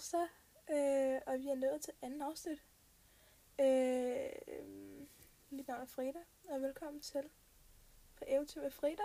torsdag, 0.00 0.28
øh, 0.70 1.20
og 1.26 1.38
vi 1.38 1.48
er 1.48 1.54
nået 1.54 1.80
til 1.80 1.92
anden 2.02 2.22
afsnit. 2.22 2.64
Øh, 3.60 4.66
mit 5.50 5.68
navn 5.68 5.82
er 5.82 5.86
Frida, 5.86 6.18
og 6.48 6.62
velkommen 6.62 7.00
til 7.00 7.24
på 8.16 8.24
Eventyr 8.26 8.62
med 8.62 8.70
Frida, 8.70 9.02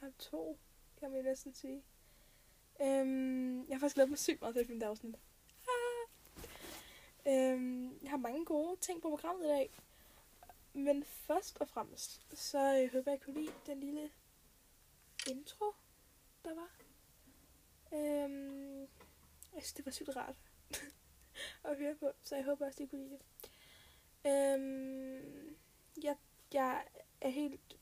part 0.00 0.12
2, 0.18 0.58
kan 1.00 1.10
man 1.10 1.24
næsten 1.24 1.54
sige. 1.54 1.84
Øh, 2.80 3.06
jeg 3.68 3.76
har 3.76 3.78
faktisk 3.78 3.94
glædet 3.94 4.10
mig 4.10 4.18
sygt 4.18 4.40
meget 4.40 4.54
til 4.54 4.60
at 4.60 4.68
det 4.68 4.82
afsnit. 4.82 5.18
Ah. 5.68 6.42
Øh, 7.26 7.90
jeg 8.02 8.10
har 8.10 8.16
mange 8.16 8.44
gode 8.44 8.76
ting 8.80 9.02
på 9.02 9.08
programmet 9.08 9.44
i 9.44 9.48
dag. 9.48 9.70
Men 10.72 11.04
først 11.04 11.58
og 11.60 11.68
fremmest, 11.68 12.38
så 12.38 12.82
øh, 12.82 12.92
håber 12.92 13.10
jeg, 13.10 13.20
I 13.20 13.24
kunne 13.24 13.40
lide 13.40 13.52
den 13.66 13.80
lille 13.80 14.10
intro, 15.30 15.72
der 16.44 16.54
var. 16.54 16.70
Øhm, 17.92 18.88
jeg 19.54 19.62
synes, 19.62 19.72
det 19.72 19.86
var 19.86 19.92
sygt 19.92 20.16
rart 20.16 20.36
at 21.64 21.78
høre 21.78 21.94
på, 21.94 22.12
så 22.22 22.36
jeg 22.36 22.44
håber 22.44 22.66
også, 22.66 22.82
I 22.82 22.86
kunne 22.86 23.04
lide 23.04 23.18
det. 23.18 23.20
Øhm, 24.26 25.56
jeg, 26.02 26.16
jeg 26.52 26.84
er 27.20 27.28
helt 27.28 27.76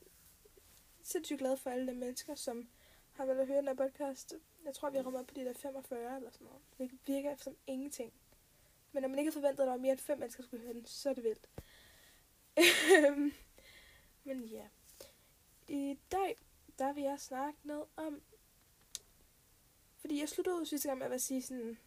sindssygt 1.02 1.38
glad 1.38 1.56
for 1.56 1.70
alle 1.70 1.86
de 1.86 1.94
mennesker, 1.94 2.34
som 2.34 2.68
har 3.12 3.26
været 3.26 3.38
at 3.38 3.46
høre 3.46 3.56
den 3.56 3.68
her 3.68 3.74
podcast. 3.74 4.34
Jeg 4.64 4.74
tror, 4.74 4.90
vi 4.90 4.96
har 4.96 5.04
kommet 5.04 5.20
op 5.20 5.26
på 5.26 5.34
de 5.34 5.44
der 5.44 5.52
45 5.52 6.16
eller 6.16 6.30
sådan 6.30 6.44
noget. 6.46 6.62
Det 6.78 6.90
virker 7.06 7.36
som 7.36 7.56
ingenting. 7.66 8.12
Men 8.92 9.02
når 9.02 9.08
man 9.08 9.18
ikke 9.18 9.30
har 9.30 9.40
forventet, 9.40 9.62
at 9.62 9.66
der 9.66 9.72
var 9.72 9.78
mere 9.80 9.92
end 9.92 10.00
fem 10.00 10.18
mennesker, 10.18 10.42
skulle 10.42 10.62
høre 10.62 10.74
den, 10.74 10.86
så 10.86 11.10
er 11.10 11.14
det 11.14 11.24
vildt. 11.24 11.48
Øhm, 12.58 13.32
men 14.24 14.44
ja. 14.44 14.68
I 15.68 15.98
dag, 16.12 16.38
der 16.78 16.92
vil 16.92 17.02
jeg 17.02 17.20
snakke 17.20 17.58
noget 17.64 17.86
om... 17.96 18.22
Fordi 20.06 20.20
jeg 20.20 20.28
sluttede 20.28 20.56
ud 20.56 20.66
sidste 20.66 20.88
gang 20.88 20.98
med 20.98 21.10
at 21.10 21.22
sige 21.22 21.42
sådan... 21.42 21.78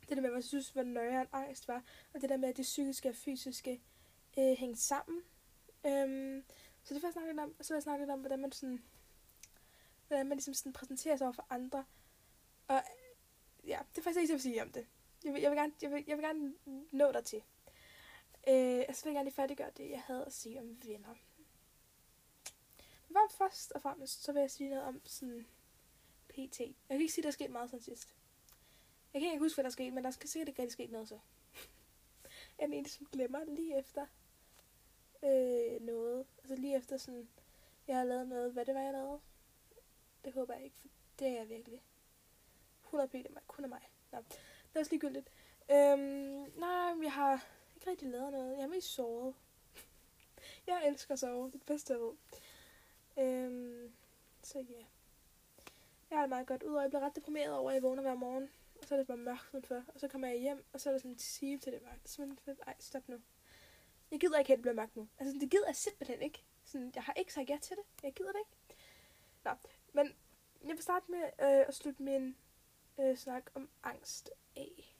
Det 0.00 0.16
der 0.16 0.20
med, 0.20 0.30
hvad 0.30 0.38
jeg 0.38 0.44
synes, 0.44 0.70
hvor 0.70 0.82
nøjere 0.82 1.26
angst 1.32 1.68
var. 1.68 1.84
Og 2.14 2.20
det 2.20 2.28
der 2.28 2.36
med, 2.36 2.48
at 2.48 2.56
det 2.56 2.62
psykiske 2.62 3.08
og 3.08 3.14
fysiske 3.14 3.82
øh, 4.38 4.56
hænger 4.58 4.76
sammen. 4.76 5.22
Øhm, 5.86 6.44
så 6.82 6.94
det 6.94 7.02
var 7.02 7.08
jeg 7.08 7.12
snakke 7.12 7.30
lidt 7.30 7.40
om. 7.40 7.54
Så 7.60 7.74
var 7.74 7.76
jeg 7.76 7.82
snakke 7.82 8.02
lidt 8.02 8.10
om, 8.10 8.20
hvordan 8.20 8.38
man 8.38 8.52
sådan... 8.52 8.82
Hvordan 10.08 10.26
man 10.26 10.36
ligesom 10.36 10.54
sådan 10.54 10.72
præsenterer 10.72 11.16
sig 11.16 11.24
over 11.24 11.32
for 11.32 11.46
andre. 11.50 11.84
Og 12.68 12.82
ja, 13.66 13.78
det 13.90 13.98
er 13.98 14.02
faktisk 14.02 14.20
ikke, 14.20 14.30
jeg 14.30 14.34
vil 14.34 14.42
sige 14.42 14.62
om 14.62 14.72
det. 14.72 14.86
Jeg 15.24 15.32
vil, 15.32 15.42
jeg 15.42 15.50
vil, 15.50 15.58
gerne, 15.58 15.72
jeg 15.82 15.90
vil, 15.90 16.04
jeg 16.06 16.16
vil 16.16 16.24
gerne 16.24 16.54
nå 16.92 17.12
dig 17.12 17.24
til. 17.24 17.42
Øh, 18.48 18.84
og 18.88 18.96
så 18.96 19.04
vil 19.04 19.10
jeg 19.10 19.14
gerne 19.14 19.24
lige 19.24 19.34
færdiggøre 19.34 19.70
det, 19.76 19.90
jeg 19.90 20.02
havde 20.02 20.24
at 20.24 20.32
sige 20.32 20.60
om 20.60 20.78
venner. 20.84 21.14
Men 23.08 23.22
først 23.30 23.72
og 23.72 23.82
fremmest, 23.82 24.22
så 24.24 24.32
vil 24.32 24.40
jeg 24.40 24.50
sige 24.50 24.70
noget 24.70 24.84
om 24.84 25.00
sådan 25.04 25.46
PT. 26.32 26.60
Jeg 26.60 26.74
kan 26.88 27.00
ikke 27.00 27.12
sige, 27.12 27.22
at 27.22 27.24
der 27.24 27.28
er 27.28 27.32
sket 27.32 27.50
meget 27.50 27.70
siden 27.70 27.84
sidst. 27.84 28.14
Jeg 29.12 29.20
kan 29.20 29.30
ikke 29.30 29.44
huske, 29.44 29.56
hvad 29.56 29.64
der 29.64 29.70
er 29.70 29.72
sket, 29.72 29.92
men 29.92 30.04
der 30.04 30.10
skal 30.10 30.28
sikkert 30.28 30.48
ikke 30.48 30.62
rigtig 30.62 30.72
sket 30.72 30.90
noget 30.90 31.08
så. 31.08 31.18
jeg 32.58 32.68
er 32.68 32.72
en, 32.72 32.86
som 32.86 33.06
glemmer 33.12 33.44
lige 33.44 33.78
efter 33.78 34.06
øh, 35.22 35.80
noget. 35.80 36.26
Altså 36.38 36.54
lige 36.54 36.76
efter 36.76 36.96
sådan, 36.96 37.28
jeg 37.86 37.96
har 37.96 38.04
lavet 38.04 38.28
noget. 38.28 38.52
Hvad 38.52 38.64
det 38.64 38.74
var, 38.74 38.80
jeg 38.80 38.92
lavede? 38.92 39.20
Det 40.24 40.32
håber 40.32 40.54
jeg 40.54 40.64
ikke, 40.64 40.76
for 40.76 40.88
det 41.18 41.26
er 41.26 41.32
jeg 41.32 41.48
virkelig. 41.48 41.82
100 42.84 43.08
p, 43.08 43.30
mig. 43.30 43.42
kun 43.46 43.64
af 43.64 43.68
mig. 43.68 43.90
Nå, 44.12 44.18
det 44.18 44.74
er 44.74 44.80
også 44.80 44.92
ligegyldigt. 44.92 45.28
Øhm, 45.70 46.52
nej, 46.58 46.94
jeg 47.02 47.12
har 47.12 47.46
ikke 47.74 47.90
rigtig 47.90 48.08
lavet 48.08 48.32
noget. 48.32 48.56
Jeg 48.56 48.62
er 48.62 48.68
mest 48.68 48.88
sovet. 48.88 49.34
jeg 50.66 50.88
elsker 50.88 51.12
at 51.12 51.18
sove. 51.18 51.46
Det 51.46 51.54
er 51.54 51.58
det 51.58 51.66
bedste, 51.66 51.92
jeg 51.92 52.00
ved. 52.00 52.12
Øhm, 53.18 53.92
så 54.42 54.58
ja. 54.58 54.74
Yeah. 54.74 54.84
Jeg 56.12 56.18
har 56.18 56.22
det 56.22 56.30
meget 56.30 56.46
godt. 56.46 56.62
ud, 56.62 56.74
og 56.74 56.82
jeg 56.82 56.90
bliver 56.90 57.04
ret 57.04 57.16
deprimeret 57.16 57.52
over, 57.52 57.70
at 57.70 57.74
jeg 57.74 57.82
vågner 57.82 58.02
hver 58.02 58.14
morgen. 58.14 58.50
Og 58.80 58.88
så 58.88 58.94
er 58.94 58.98
det 58.98 59.06
bare 59.06 59.16
mørkt 59.16 59.48
udenfor. 59.52 59.82
Og 59.94 60.00
så 60.00 60.08
kommer 60.08 60.28
jeg 60.28 60.38
hjem, 60.38 60.64
og 60.72 60.80
så 60.80 60.88
er 60.88 60.92
der 60.92 60.98
sådan 60.98 61.10
en 61.10 61.16
time 61.16 61.58
til 61.58 61.72
det 61.72 61.82
mørkt. 61.82 62.08
Så 62.08 62.22
man 62.22 62.38
ej, 62.66 62.74
stop 62.78 63.08
nu. 63.08 63.20
Jeg 64.10 64.20
gider 64.20 64.38
ikke, 64.38 64.52
at 64.52 64.56
det 64.56 64.62
bliver 64.62 64.74
mørkt 64.74 64.96
nu. 64.96 65.08
Altså, 65.18 65.38
det 65.40 65.50
gider 65.50 65.66
jeg 65.66 65.76
simpelthen 65.76 66.22
ikke. 66.22 66.44
Sådan, 66.64 66.92
jeg 66.94 67.02
har 67.02 67.12
ikke 67.12 67.32
sagt 67.32 67.50
ja 67.50 67.58
til 67.62 67.76
det. 67.76 67.84
Jeg 68.02 68.12
gider 68.12 68.32
det 68.32 68.38
ikke. 68.38 68.82
Nå, 69.44 69.50
men 69.92 70.12
jeg 70.64 70.70
vil 70.70 70.82
starte 70.82 71.10
med 71.10 71.22
øh, 71.22 71.68
at 71.68 71.74
slutte 71.74 72.02
min 72.02 72.36
øh, 73.00 73.16
snak 73.16 73.50
om 73.54 73.68
angst 73.82 74.30
af. 74.56 74.96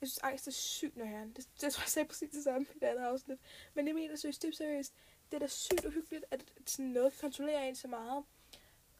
Jeg 0.00 0.08
synes, 0.08 0.18
angst 0.18 0.46
er 0.46 0.52
sygt 0.52 0.96
nøjeren. 0.96 1.32
Det, 1.32 1.48
det 1.60 1.72
tror 1.72 1.82
jeg 1.82 1.88
sagde 1.88 2.08
præcis 2.08 2.30
det 2.30 2.44
samme 2.44 2.66
i 2.74 2.78
det 2.78 2.86
andet 2.86 3.02
afsnit. 3.02 3.38
Men 3.74 3.86
jeg 3.86 3.94
mener 3.94 4.16
seriøst, 4.16 4.42
det 4.42 4.48
er 4.48 4.56
seriøst. 4.56 4.94
Det 5.30 5.34
er 5.36 5.40
da 5.40 5.46
sygt 5.46 5.84
uhyggeligt, 5.84 6.24
at 6.30 6.52
sådan 6.66 6.86
noget 6.86 7.18
kontrollerer 7.20 7.62
en 7.62 7.76
så 7.76 7.88
meget. 7.88 8.24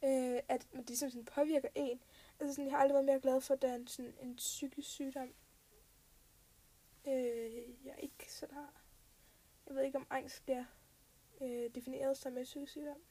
Øh, 0.07 0.41
at 0.49 0.67
det 0.73 0.89
ligesom 0.89 1.11
sådan 1.11 1.25
påvirker 1.25 1.69
en. 1.75 2.01
Altså 2.41 2.55
sådan, 2.55 2.65
jeg 2.65 2.73
har 2.73 2.79
aldrig 2.79 2.95
været 2.95 3.05
mere 3.05 3.21
glad 3.21 3.41
for, 3.41 3.55
at 3.55 3.63
der 3.63 3.69
er 3.69 3.75
en, 3.75 3.87
sådan, 3.87 4.15
en 4.23 4.37
psykisk 4.37 4.89
sygdom. 4.89 5.35
Øh, 7.07 7.87
jeg 7.87 7.95
ikke 7.99 8.33
sådan 8.33 8.55
har. 8.55 8.83
Jeg 9.67 9.75
ved 9.75 9.83
ikke, 9.83 9.99
om 9.99 10.07
angst 10.11 10.43
bliver 10.45 10.65
øh, 11.41 11.75
defineret 11.75 12.17
som 12.17 12.39
en 12.39 12.45
psykisk 12.45 12.73
sygdom. 12.73 13.03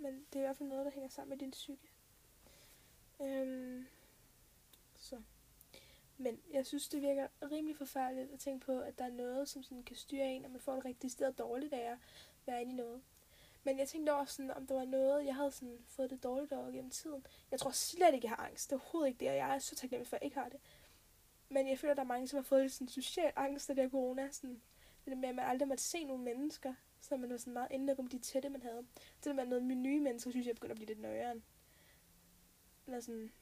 Men 0.00 0.26
det 0.32 0.38
er 0.38 0.40
i 0.40 0.46
hvert 0.46 0.56
fald 0.56 0.68
noget, 0.68 0.84
der 0.84 0.92
hænger 0.92 1.08
sammen 1.08 1.30
med 1.30 1.38
din 1.38 1.50
psyke. 1.50 1.90
Øh, 3.20 3.84
så. 4.96 5.22
Men 6.16 6.40
jeg 6.52 6.66
synes, 6.66 6.88
det 6.88 7.02
virker 7.02 7.28
rimelig 7.42 7.76
forfærdeligt 7.76 8.32
at 8.32 8.40
tænke 8.40 8.66
på, 8.66 8.80
at 8.80 8.98
der 8.98 9.04
er 9.04 9.10
noget, 9.10 9.48
som 9.48 9.62
sådan 9.62 9.82
kan 9.82 9.96
styre 9.96 10.26
en, 10.26 10.44
og 10.44 10.50
man 10.50 10.60
får 10.60 10.74
det 10.74 10.84
rigtig 10.84 11.10
sted 11.10 11.32
dårligt 11.32 11.72
af 11.72 11.92
at 11.92 11.98
være 12.46 12.62
inde 12.62 12.72
i 12.72 12.76
noget. 12.76 13.02
Men 13.64 13.78
jeg 13.78 13.88
tænkte 13.88 14.14
også, 14.14 14.34
sådan, 14.34 14.50
om 14.50 14.66
der 14.66 14.74
var 14.74 14.84
noget, 14.84 15.26
jeg 15.26 15.34
havde 15.34 15.50
sådan 15.50 15.78
fået 15.86 16.10
det 16.10 16.22
dårligt 16.22 16.52
over 16.52 16.70
gennem 16.70 16.90
tiden. 16.90 17.26
Jeg 17.50 17.60
tror 17.60 17.70
slet 17.70 18.14
ikke, 18.14 18.26
jeg 18.26 18.36
har 18.36 18.46
angst. 18.46 18.70
Det 18.70 18.76
er 18.76 18.80
overhovedet 18.80 19.08
ikke 19.08 19.20
det, 19.20 19.28
og 19.28 19.36
jeg 19.36 19.54
er 19.54 19.58
så 19.58 19.74
taknemmelig 19.74 20.08
for, 20.08 20.16
at 20.16 20.20
jeg 20.20 20.26
ikke 20.26 20.38
har 20.38 20.48
det. 20.48 20.60
Men 21.48 21.68
jeg 21.68 21.78
føler, 21.78 21.90
at 21.90 21.96
der 21.96 22.02
er 22.02 22.06
mange, 22.06 22.28
som 22.28 22.36
har 22.36 22.42
fået 22.42 22.62
lidt 22.62 22.72
sådan 22.72 22.88
social 22.88 23.32
angst 23.36 23.70
af 23.70 23.76
det 23.76 23.84
her 23.84 23.90
corona. 23.90 24.28
Sådan, 24.30 24.62
det 25.04 25.18
med, 25.18 25.28
at 25.28 25.34
man 25.34 25.44
aldrig 25.44 25.68
måtte 25.68 25.84
se 25.84 26.04
nogle 26.04 26.24
mennesker. 26.24 26.74
Så 27.00 27.16
man 27.16 27.30
var 27.30 27.36
sådan 27.36 27.52
meget 27.52 27.70
inde 27.70 27.96
om 27.98 28.06
de 28.06 28.18
tætte, 28.18 28.48
man 28.48 28.62
havde. 28.62 28.86
Det 29.24 29.36
med 29.36 29.44
noget 29.44 29.64
med 29.64 29.76
nye 29.76 30.00
mennesker, 30.00 30.30
synes 30.30 30.46
jeg 30.46 30.54
begynder 30.54 30.72
at 30.72 30.76
blive 30.76 30.86
lidt 30.86 31.00
nøjeren. 31.00 31.44
Eller 32.86 33.00
sådan, 33.00 33.32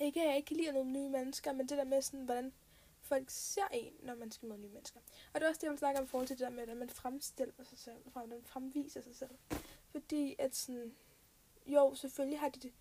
ikke 0.00 0.20
at 0.20 0.26
jeg 0.26 0.36
ikke 0.36 0.46
kan 0.46 0.56
lide 0.56 0.72
nogle 0.72 0.92
nye 0.92 1.08
mennesker, 1.08 1.52
men 1.52 1.68
det 1.68 1.78
der 1.78 1.84
med 1.84 2.02
sådan, 2.02 2.24
hvordan 2.24 2.52
folk 3.06 3.30
ser 3.30 3.68
en, 3.72 3.92
når 4.02 4.14
man 4.14 4.30
skal 4.30 4.48
møde 4.48 4.60
nye 4.60 4.68
mennesker. 4.68 5.00
Og 5.32 5.40
det 5.40 5.42
er 5.42 5.48
også 5.48 5.58
det, 5.58 5.62
jeg 5.62 5.70
vil 5.70 5.78
snakke 5.78 6.00
om 6.00 6.04
i 6.04 6.08
forhold 6.08 6.28
til 6.28 6.38
det 6.38 6.44
der 6.44 6.50
med, 6.50 6.58
hvordan 6.58 6.76
man 6.76 6.90
fremstiller 6.90 7.64
sig 7.64 7.78
selv, 7.78 7.96
hvordan 8.12 8.28
man 8.28 8.42
fremviser 8.42 9.00
sig 9.00 9.16
selv. 9.16 9.38
Fordi 9.90 10.36
at 10.38 10.56
sådan, 10.56 10.94
jo, 11.66 11.94
selvfølgelig 11.94 12.40
har 12.40 12.48
de 12.48 12.60
det 12.60 12.72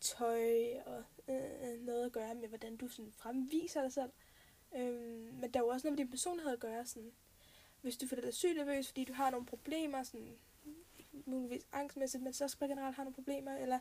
tøj 0.00 0.78
og 0.86 1.04
øh, 1.28 1.80
noget 1.80 2.06
at 2.06 2.12
gøre 2.12 2.34
med, 2.34 2.48
hvordan 2.48 2.76
du 2.76 2.88
sådan 2.88 3.12
fremviser 3.12 3.82
dig 3.82 3.92
selv. 3.92 4.10
Øhm, 4.76 5.34
men 5.40 5.50
der 5.50 5.60
er 5.60 5.64
jo 5.64 5.68
også 5.68 5.86
noget 5.86 5.98
med 5.98 6.04
din 6.04 6.10
personlighed 6.10 6.52
at 6.52 6.60
gøre. 6.60 6.86
Sådan, 6.86 7.12
hvis 7.80 7.96
du 7.96 8.06
føler 8.06 8.22
dig 8.22 8.34
sygt 8.34 8.56
nervøs, 8.56 8.88
fordi 8.88 9.04
du 9.04 9.12
har 9.12 9.30
nogle 9.30 9.46
problemer, 9.46 10.02
sådan, 10.02 10.38
muligvis 11.24 11.66
angstmæssigt, 11.72 12.22
men 12.22 12.32
så 12.32 12.44
også 12.44 12.58
generelt 12.58 12.96
har 12.96 13.04
nogle 13.04 13.14
problemer, 13.14 13.56
eller 13.56 13.78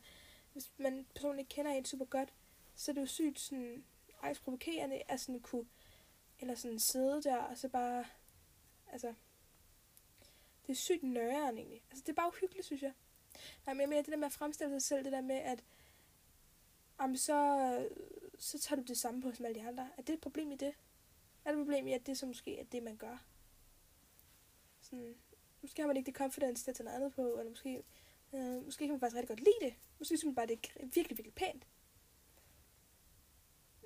hvis 0.54 0.72
man 0.78 1.06
personligt 1.16 1.50
kender 1.50 1.72
en 1.72 1.86
super 1.86 2.06
godt, 2.06 2.34
så 2.76 2.92
er 2.92 2.94
det 2.94 3.02
jo 3.02 3.06
sygt 3.06 3.40
sådan 3.40 3.84
angstprovokerende 4.22 5.02
at 5.08 5.20
sådan 5.20 5.40
kunne, 5.40 5.66
eller 6.40 6.56
sådan 6.56 6.80
sidde 6.80 7.24
der, 7.24 7.38
og 7.38 7.58
så 7.58 7.70
bare, 7.70 8.06
altså, 8.92 9.14
det 10.68 10.72
er 10.72 10.78
sygt 10.78 11.04
nøjeren 11.04 11.58
egentlig. 11.58 11.84
Altså, 11.90 12.04
det 12.04 12.10
er 12.10 12.16
bare 12.16 12.28
uhyggeligt, 12.28 12.66
synes 12.66 12.82
jeg. 12.82 12.94
Nej, 13.66 13.74
men 13.74 13.82
jeg 13.82 13.90
mener, 13.90 14.02
det 14.02 14.12
der 14.12 14.18
med 14.18 14.26
at 14.26 14.32
fremstille 14.32 14.74
sig 14.74 14.82
selv, 14.82 15.04
det 15.04 15.12
der 15.12 15.22
med, 15.22 15.36
at 15.36 15.64
jamen, 17.00 17.18
så, 17.18 17.90
så 18.40 18.60
tager 18.60 18.82
du 18.82 18.88
det 18.88 18.98
samme 18.98 19.22
på 19.22 19.32
som 19.32 19.46
alle 19.46 19.60
de 19.60 19.68
andre. 19.68 19.90
Er 19.98 20.02
det 20.02 20.14
et 20.14 20.22
problem 20.22 20.52
i 20.52 20.56
det? 20.56 20.74
Er 21.46 21.52
det 21.52 21.60
et 21.60 21.66
problem 21.66 21.88
i, 21.88 21.94
at 21.94 22.08
det 22.08 22.18
så 22.18 22.26
måske 22.26 22.60
er 22.60 22.64
det, 22.64 22.84
man 22.84 22.98
gør? 22.98 23.26
Sådan, 24.82 25.16
måske 25.62 25.82
har 25.82 25.88
man 25.88 25.98
ikke 25.98 26.08
det 26.12 26.18
confidence 26.18 26.64
til 26.64 26.72
at 26.72 26.76
tage 26.76 26.86
noget 26.86 26.98
andet 26.98 27.14
på, 27.14 27.40
eller 27.40 27.50
måske, 27.50 27.84
øh, 28.34 28.66
måske 28.66 28.86
kan 28.86 28.92
man 28.94 29.00
faktisk 29.00 29.18
rigtig 29.18 29.30
godt 29.30 29.40
lide 29.40 29.60
det. 29.62 29.74
Måske 30.00 30.18
synes 30.18 30.26
man 30.26 30.36
bare, 30.36 30.48
det 30.48 30.54
er 30.76 30.86
virkelig, 30.86 31.18
virkelig 31.18 31.36
pænt 31.36 31.68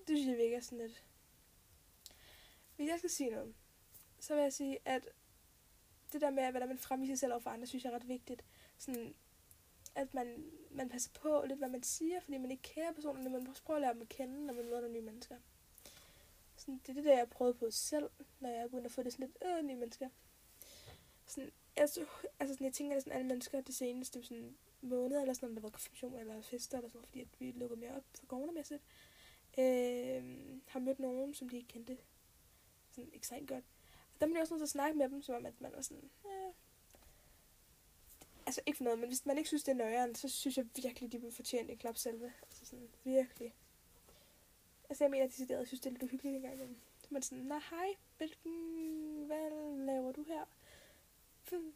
det 0.07 0.18
synes 0.18 0.27
jeg 0.27 0.38
virker 0.38 0.59
sådan 0.59 0.77
lidt... 0.77 1.03
Hvis 2.81 2.89
jeg 2.89 3.00
skal 3.00 3.10
sige 3.10 3.30
noget, 3.30 3.54
så 4.19 4.36
vil 4.36 4.42
jeg 4.42 4.54
sige, 4.54 4.78
at 4.86 5.10
det 6.13 6.22
der 6.22 6.30
med, 6.30 6.51
hvordan 6.51 6.68
man 6.68 6.78
fremviser 6.78 7.13
sig 7.16 7.19
selv 7.19 7.31
over 7.31 7.42
for 7.42 7.50
andre, 7.50 7.68
synes 7.68 7.83
jeg 7.83 7.92
er 7.92 7.95
ret 7.95 8.07
vigtigt. 8.07 8.44
Sådan, 8.78 9.16
at 9.95 10.13
man, 10.13 10.51
man 10.72 10.89
passer 10.89 11.12
på 11.13 11.44
lidt, 11.48 11.60
hvad 11.60 11.69
man 11.69 11.83
siger, 11.83 12.19
fordi 12.19 12.38
man 12.38 12.51
ikke 12.51 12.63
kender 12.63 12.92
personerne, 12.92 13.30
men 13.30 13.39
man 13.39 13.48
også 13.48 13.63
prøver 13.63 13.78
at 13.78 13.81
lære 13.81 13.94
dem 13.94 14.01
at 14.01 14.10
kende, 14.10 14.45
når 14.45 14.54
man 14.54 14.66
møder 14.66 14.81
nogle 14.81 14.94
nye 14.94 15.01
mennesker. 15.01 15.36
Sådan, 16.56 16.78
det 16.78 16.89
er 16.89 16.94
det, 16.94 17.06
der 17.06 17.18
jeg 17.18 17.30
prøvede 17.30 17.54
på 17.54 17.72
selv, 17.72 18.10
når 18.39 18.50
jeg 18.50 18.69
begyndte 18.69 18.86
at 18.86 18.92
få 18.92 19.04
det 19.04 19.13
sådan 19.13 19.27
lidt, 19.27 19.38
øh, 19.45 19.63
nye 19.63 19.75
mennesker. 19.75 20.10
Sådan, 21.25 21.51
altså, 21.75 22.06
altså 22.39 22.54
sådan, 22.54 22.66
jeg 22.66 22.74
tænker, 22.74 22.95
at 22.95 23.04
sådan 23.04 23.18
alle 23.18 23.27
mennesker 23.27 23.62
det 23.62 23.75
seneste 23.75 24.24
sådan, 24.24 24.57
måneder, 24.81 25.22
eller 25.22 25.34
sådan, 25.34 25.50
om 25.50 25.56
der 25.56 25.62
var 25.62 25.69
konfirmation 25.69 26.19
eller 26.19 26.42
fester, 26.42 26.77
eller 26.77 26.89
sådan 26.89 26.98
noget, 26.98 27.07
fordi 27.07 27.22
at 27.22 27.39
vi 27.39 27.51
lukkede 27.51 27.80
mere 27.80 27.95
op 27.95 28.04
for 28.19 28.25
coronamæssigt 28.25 28.84
øh, 29.57 30.24
har 30.68 30.80
mødt 30.80 31.00
nogen, 31.00 31.34
som 31.34 31.50
de 31.50 31.57
ikke 31.57 31.68
kendte 31.68 31.98
sådan 32.91 33.09
ekstremt 33.13 33.47
godt. 33.49 33.65
Og 34.13 34.21
der 34.21 34.25
blev 34.25 34.35
jeg 34.35 34.41
også 34.41 34.53
nødt 34.53 34.59
til 34.59 34.65
at 34.65 34.69
snakke 34.69 34.97
med 34.97 35.09
dem, 35.09 35.21
som 35.21 35.35
om, 35.35 35.45
at 35.45 35.61
man 35.61 35.71
var 35.75 35.81
sådan, 35.81 36.09
øh, 36.25 36.53
altså 38.45 38.61
ikke 38.65 38.77
for 38.77 38.83
noget, 38.83 38.99
men 38.99 39.07
hvis 39.07 39.25
man 39.25 39.38
ikke 39.38 39.47
synes, 39.47 39.63
det 39.63 39.71
er 39.71 39.75
nøjeren, 39.75 40.15
så 40.15 40.29
synes 40.29 40.57
jeg 40.57 40.65
virkelig, 40.75 41.11
de 41.11 41.21
vil 41.21 41.31
fortjene 41.31 41.71
en 41.71 41.77
klap 41.77 41.97
selve. 41.97 42.33
Altså 42.41 42.65
sådan, 42.65 42.89
virkelig. 43.03 43.53
Altså, 44.89 45.03
jeg 45.03 45.11
mener, 45.11 45.25
at 45.25 45.39
jeg 45.49 45.67
synes, 45.67 45.81
det 45.81 45.85
er 45.85 45.91
lidt 45.91 46.03
uhyggeligt 46.03 46.35
engang 46.35 46.53
imellem. 46.53 46.77
Så 46.99 47.07
man 47.09 47.21
sådan, 47.21 47.43
nej, 47.43 47.61
hej, 47.69 47.95
hvilken, 48.17 49.23
hvad 49.25 49.49
laver 49.85 50.11
du 50.11 50.23
her? 50.23 50.45
Hmm, 51.49 51.73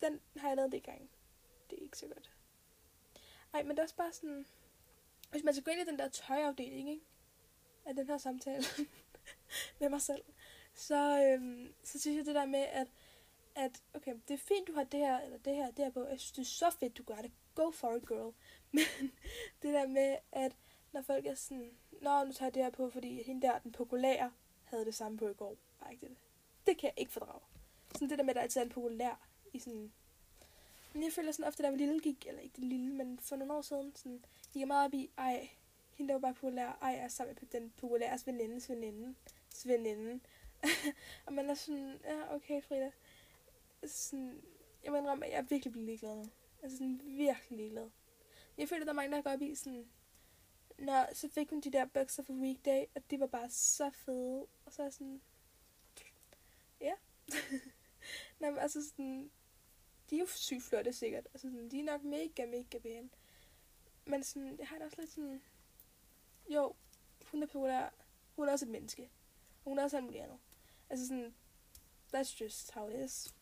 den 0.00 0.20
har 0.36 0.48
jeg 0.48 0.56
lavet 0.56 0.72
det 0.72 0.82
gang. 0.82 1.10
Det 1.70 1.78
er 1.78 1.82
ikke 1.82 1.98
så 1.98 2.06
godt. 2.06 2.30
Nej, 3.52 3.62
men 3.62 3.70
det 3.70 3.78
er 3.78 3.82
også 3.82 3.96
bare 3.96 4.12
sådan, 4.12 4.46
hvis 5.30 5.44
man 5.44 5.54
skal 5.54 5.64
gå 5.64 5.70
ind 5.70 5.80
i 5.80 5.90
den 5.90 5.98
der 5.98 6.08
tøjafdeling, 6.08 6.90
ikke? 6.90 7.04
Af 7.84 7.94
den 7.94 8.06
her 8.06 8.18
samtale 8.18 8.64
med 9.80 9.88
mig 9.88 10.00
selv, 10.00 10.24
så, 10.74 11.22
øhm, 11.22 11.74
så 11.84 12.00
synes 12.00 12.16
jeg 12.16 12.26
det 12.26 12.34
der 12.34 12.46
med, 12.46 12.66
at, 12.72 12.88
at 13.54 13.82
okay, 13.94 14.14
det 14.28 14.34
er 14.34 14.38
fint, 14.38 14.68
du 14.68 14.72
har 14.72 14.84
det 14.84 15.00
her, 15.00 15.20
eller 15.20 15.38
det 15.38 15.54
her, 15.54 15.70
det 15.70 15.84
her 15.84 15.90
på. 15.90 16.04
Jeg 16.04 16.20
synes, 16.20 16.32
det 16.32 16.42
er 16.42 16.70
så 16.70 16.70
fedt, 16.80 16.98
du 16.98 17.02
gør 17.02 17.16
det. 17.16 17.32
Go 17.54 17.70
for 17.70 17.94
it, 17.94 18.08
girl. 18.08 18.34
Men 18.72 19.12
det 19.62 19.74
der 19.74 19.86
med, 19.86 20.16
at 20.32 20.56
når 20.92 21.02
folk 21.02 21.26
er 21.26 21.34
sådan, 21.34 21.76
Nå, 22.04 22.24
nu 22.24 22.32
tager 22.32 22.46
jeg 22.46 22.54
det 22.54 22.62
her 22.62 22.70
på, 22.70 22.90
fordi 22.90 23.22
hende 23.22 23.46
der, 23.46 23.58
den 23.58 23.72
populære, 23.72 24.32
havde 24.64 24.84
det 24.84 24.94
samme 24.94 25.18
på 25.18 25.28
i 25.28 25.34
går. 25.34 25.56
Ikke 25.90 26.06
det. 26.06 26.16
det 26.66 26.78
kan 26.78 26.86
jeg 26.86 27.00
ikke 27.00 27.12
fordrage. 27.12 27.40
Sådan 27.92 28.10
det 28.10 28.18
der 28.18 28.24
med, 28.24 28.30
at 28.30 28.36
der 28.36 28.42
altid 28.42 28.60
er 28.60 28.64
en 28.64 28.70
populær 28.70 29.28
i 29.52 29.58
sådan... 29.58 29.92
Men 30.92 31.02
jeg 31.02 31.12
føler 31.12 31.32
sådan 31.32 31.44
ofte, 31.44 31.62
der 31.62 31.70
var 31.70 31.76
lille 31.76 32.00
gik, 32.00 32.26
eller 32.26 32.40
ikke 32.40 32.56
det 32.56 32.64
lille, 32.64 32.94
men 32.94 33.18
for 33.18 33.36
nogle 33.36 33.54
år 33.54 33.62
siden, 33.62 33.96
sådan, 33.96 34.24
gik 34.52 34.60
jeg 34.60 34.68
meget 34.68 34.86
op 34.86 34.94
i, 34.94 35.10
ej, 35.18 35.48
hende 35.94 36.08
der 36.08 36.14
var 36.14 36.20
bare 36.20 36.34
populær, 36.34 36.78
ej, 36.82 36.88
jeg 36.88 37.04
er 37.04 37.08
sammen 37.08 37.36
med 37.40 37.60
den 37.60 37.70
populære 37.70 38.18
venindes 38.26 38.70
veninde, 38.70 39.14
veninde. 39.64 40.20
og 41.26 41.32
man 41.32 41.50
er 41.50 41.54
sådan, 41.54 42.00
ja, 42.04 42.34
okay, 42.34 42.62
Frida. 42.62 42.90
Sådan, 43.86 44.42
jeg 44.84 44.92
må 44.92 44.98
indrømme, 44.98 45.26
at 45.26 45.32
jeg 45.32 45.38
er 45.38 45.42
virkelig 45.42 45.72
blevet 45.72 45.86
ligeglad 45.86 46.14
nu. 46.14 46.24
Altså 46.62 46.78
sådan 46.78 47.00
virkelig 47.04 47.58
ligeglad. 47.58 47.90
Jeg 48.58 48.68
føler, 48.68 48.82
at 48.82 48.86
der 48.86 48.92
er 48.92 48.96
mange, 48.96 49.16
der 49.16 49.22
går 49.22 49.30
op 49.30 49.42
i 49.42 49.54
sådan, 49.54 49.88
Nå, 50.78 51.04
så 51.12 51.28
fik 51.28 51.50
hun 51.50 51.60
de 51.60 51.72
der 51.72 51.84
bukser 51.84 52.22
for 52.22 52.32
weekday, 52.32 52.84
og 52.94 53.10
de 53.10 53.20
var 53.20 53.26
bare 53.26 53.50
så 53.50 53.90
fede. 53.90 54.46
Og 54.64 54.72
så 54.72 54.82
er 54.82 54.90
sådan, 54.90 55.20
ja. 56.80 56.92
Nå, 58.40 58.50
men 58.50 58.58
altså 58.58 58.88
sådan, 58.88 59.30
de 60.10 60.16
er 60.16 60.20
jo 60.20 60.26
sygt 60.26 60.62
flotte 60.62 60.92
sikkert. 60.92 61.26
Altså 61.34 61.48
sådan, 61.48 61.70
de 61.70 61.80
er 61.80 61.84
nok 61.84 62.02
mega, 62.02 62.46
mega 62.46 62.78
pæne. 62.78 63.10
Men 64.06 64.22
sådan, 64.22 64.58
jeg 64.58 64.68
har 64.68 64.78
da 64.78 64.84
også 64.84 65.00
lidt 65.00 65.10
sådan, 65.10 65.42
jo, 66.48 66.74
hun 67.24 67.42
er 67.42 67.46
populær. 67.46 67.94
Hun 68.36 68.48
er 68.48 68.52
også 68.52 68.64
et 68.64 68.70
menneske. 68.70 69.10
Og 69.64 69.70
hun 69.70 69.78
er 69.78 69.82
også 69.82 69.96
alt 69.96 70.04
muligt 70.04 70.22
andet. 70.22 70.38
Altså 70.94 71.06
sådan, 71.06 71.34
that's 72.14 72.40
just 72.40 72.70
how 72.70 72.88
it 72.88 73.04
is. 73.04 73.34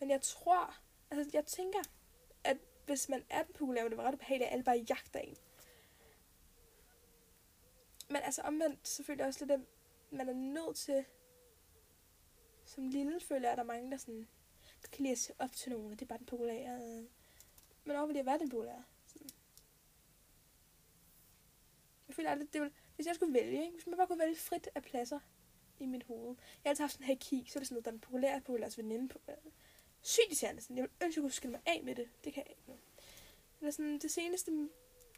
Men 0.00 0.10
jeg 0.10 0.22
tror, 0.22 0.74
altså 1.10 1.30
jeg 1.32 1.46
tænker, 1.46 1.78
at 2.44 2.56
hvis 2.86 3.08
man 3.08 3.24
er 3.30 3.42
den 3.42 3.54
populære, 3.54 3.84
men 3.84 3.90
det 3.90 3.98
var 3.98 4.04
ret 4.04 4.14
ubehageligt, 4.14 4.46
at 4.46 4.52
alle 4.52 4.64
bare 4.64 4.84
jagter 4.88 5.20
en. 5.20 5.36
Men 8.08 8.16
altså 8.16 8.42
omvendt 8.42 8.88
selvfølgelig 8.88 9.26
også 9.26 9.44
lidt, 9.44 9.50
at 9.52 9.60
man 10.10 10.28
er 10.28 10.32
nødt 10.32 10.76
til, 10.76 11.04
som 12.64 12.88
lille 12.88 13.20
føler 13.20 13.42
jeg, 13.42 13.52
at 13.52 13.58
der 13.58 13.64
er 13.64 13.66
mange, 13.66 13.90
der 13.90 13.96
sådan, 13.96 14.28
der 14.82 14.88
kan 14.88 15.02
lide 15.02 15.12
at 15.12 15.18
se 15.18 15.32
op 15.38 15.52
til 15.52 15.72
nogen, 15.72 15.92
og 15.92 15.98
det 16.00 16.04
er 16.04 16.08
bare 16.08 16.18
den 16.18 16.26
populære. 16.26 17.06
Men 17.84 17.96
over 17.96 18.18
at 18.18 18.26
være 18.26 18.38
den 18.38 18.50
populære. 18.50 18.84
Sådan. 19.06 19.30
Jeg 22.08 22.16
føler 22.16 22.30
aldrig, 22.30 22.52
det 22.52 22.60
vil, 22.60 22.72
hvis 22.94 23.06
jeg 23.06 23.14
skulle 23.14 23.34
vælge, 23.34 23.64
ikke? 23.64 23.72
hvis 23.72 23.86
man 23.86 23.96
bare 23.96 24.06
kunne 24.06 24.18
vælge 24.18 24.36
frit 24.36 24.68
af 24.74 24.82
pladser 24.82 25.20
i 25.80 25.86
mit 25.86 26.02
hoved. 26.02 26.36
Jeg 26.36 26.62
har 26.62 26.70
altid 26.70 26.82
haft 26.82 26.92
sådan 26.92 27.06
her 27.06 27.14
kig, 27.14 27.44
så 27.48 27.58
er 27.58 27.60
det 27.60 27.68
sådan 27.68 27.74
noget, 27.74 27.84
der 27.84 27.90
er 27.90 27.92
den 27.92 28.00
populære, 28.00 28.40
populære 28.40 28.70
veninde. 28.76 29.08
På, 29.08 29.18
sygt 30.02 30.32
især 30.32 30.60
sådan. 30.60 30.76
Jeg 30.76 30.82
vil 30.82 30.90
ønske, 30.90 31.12
at 31.12 31.16
jeg 31.16 31.22
kunne 31.22 31.32
skille 31.32 31.52
mig 31.52 31.60
af 31.66 31.82
med 31.84 31.94
det. 31.94 32.08
Det 32.24 32.32
kan 32.32 32.42
jeg 32.42 32.50
ikke 32.50 32.62
nu. 32.66 32.78
Eller 33.60 33.70
sådan, 33.70 33.98
det 33.98 34.10
seneste 34.10 34.68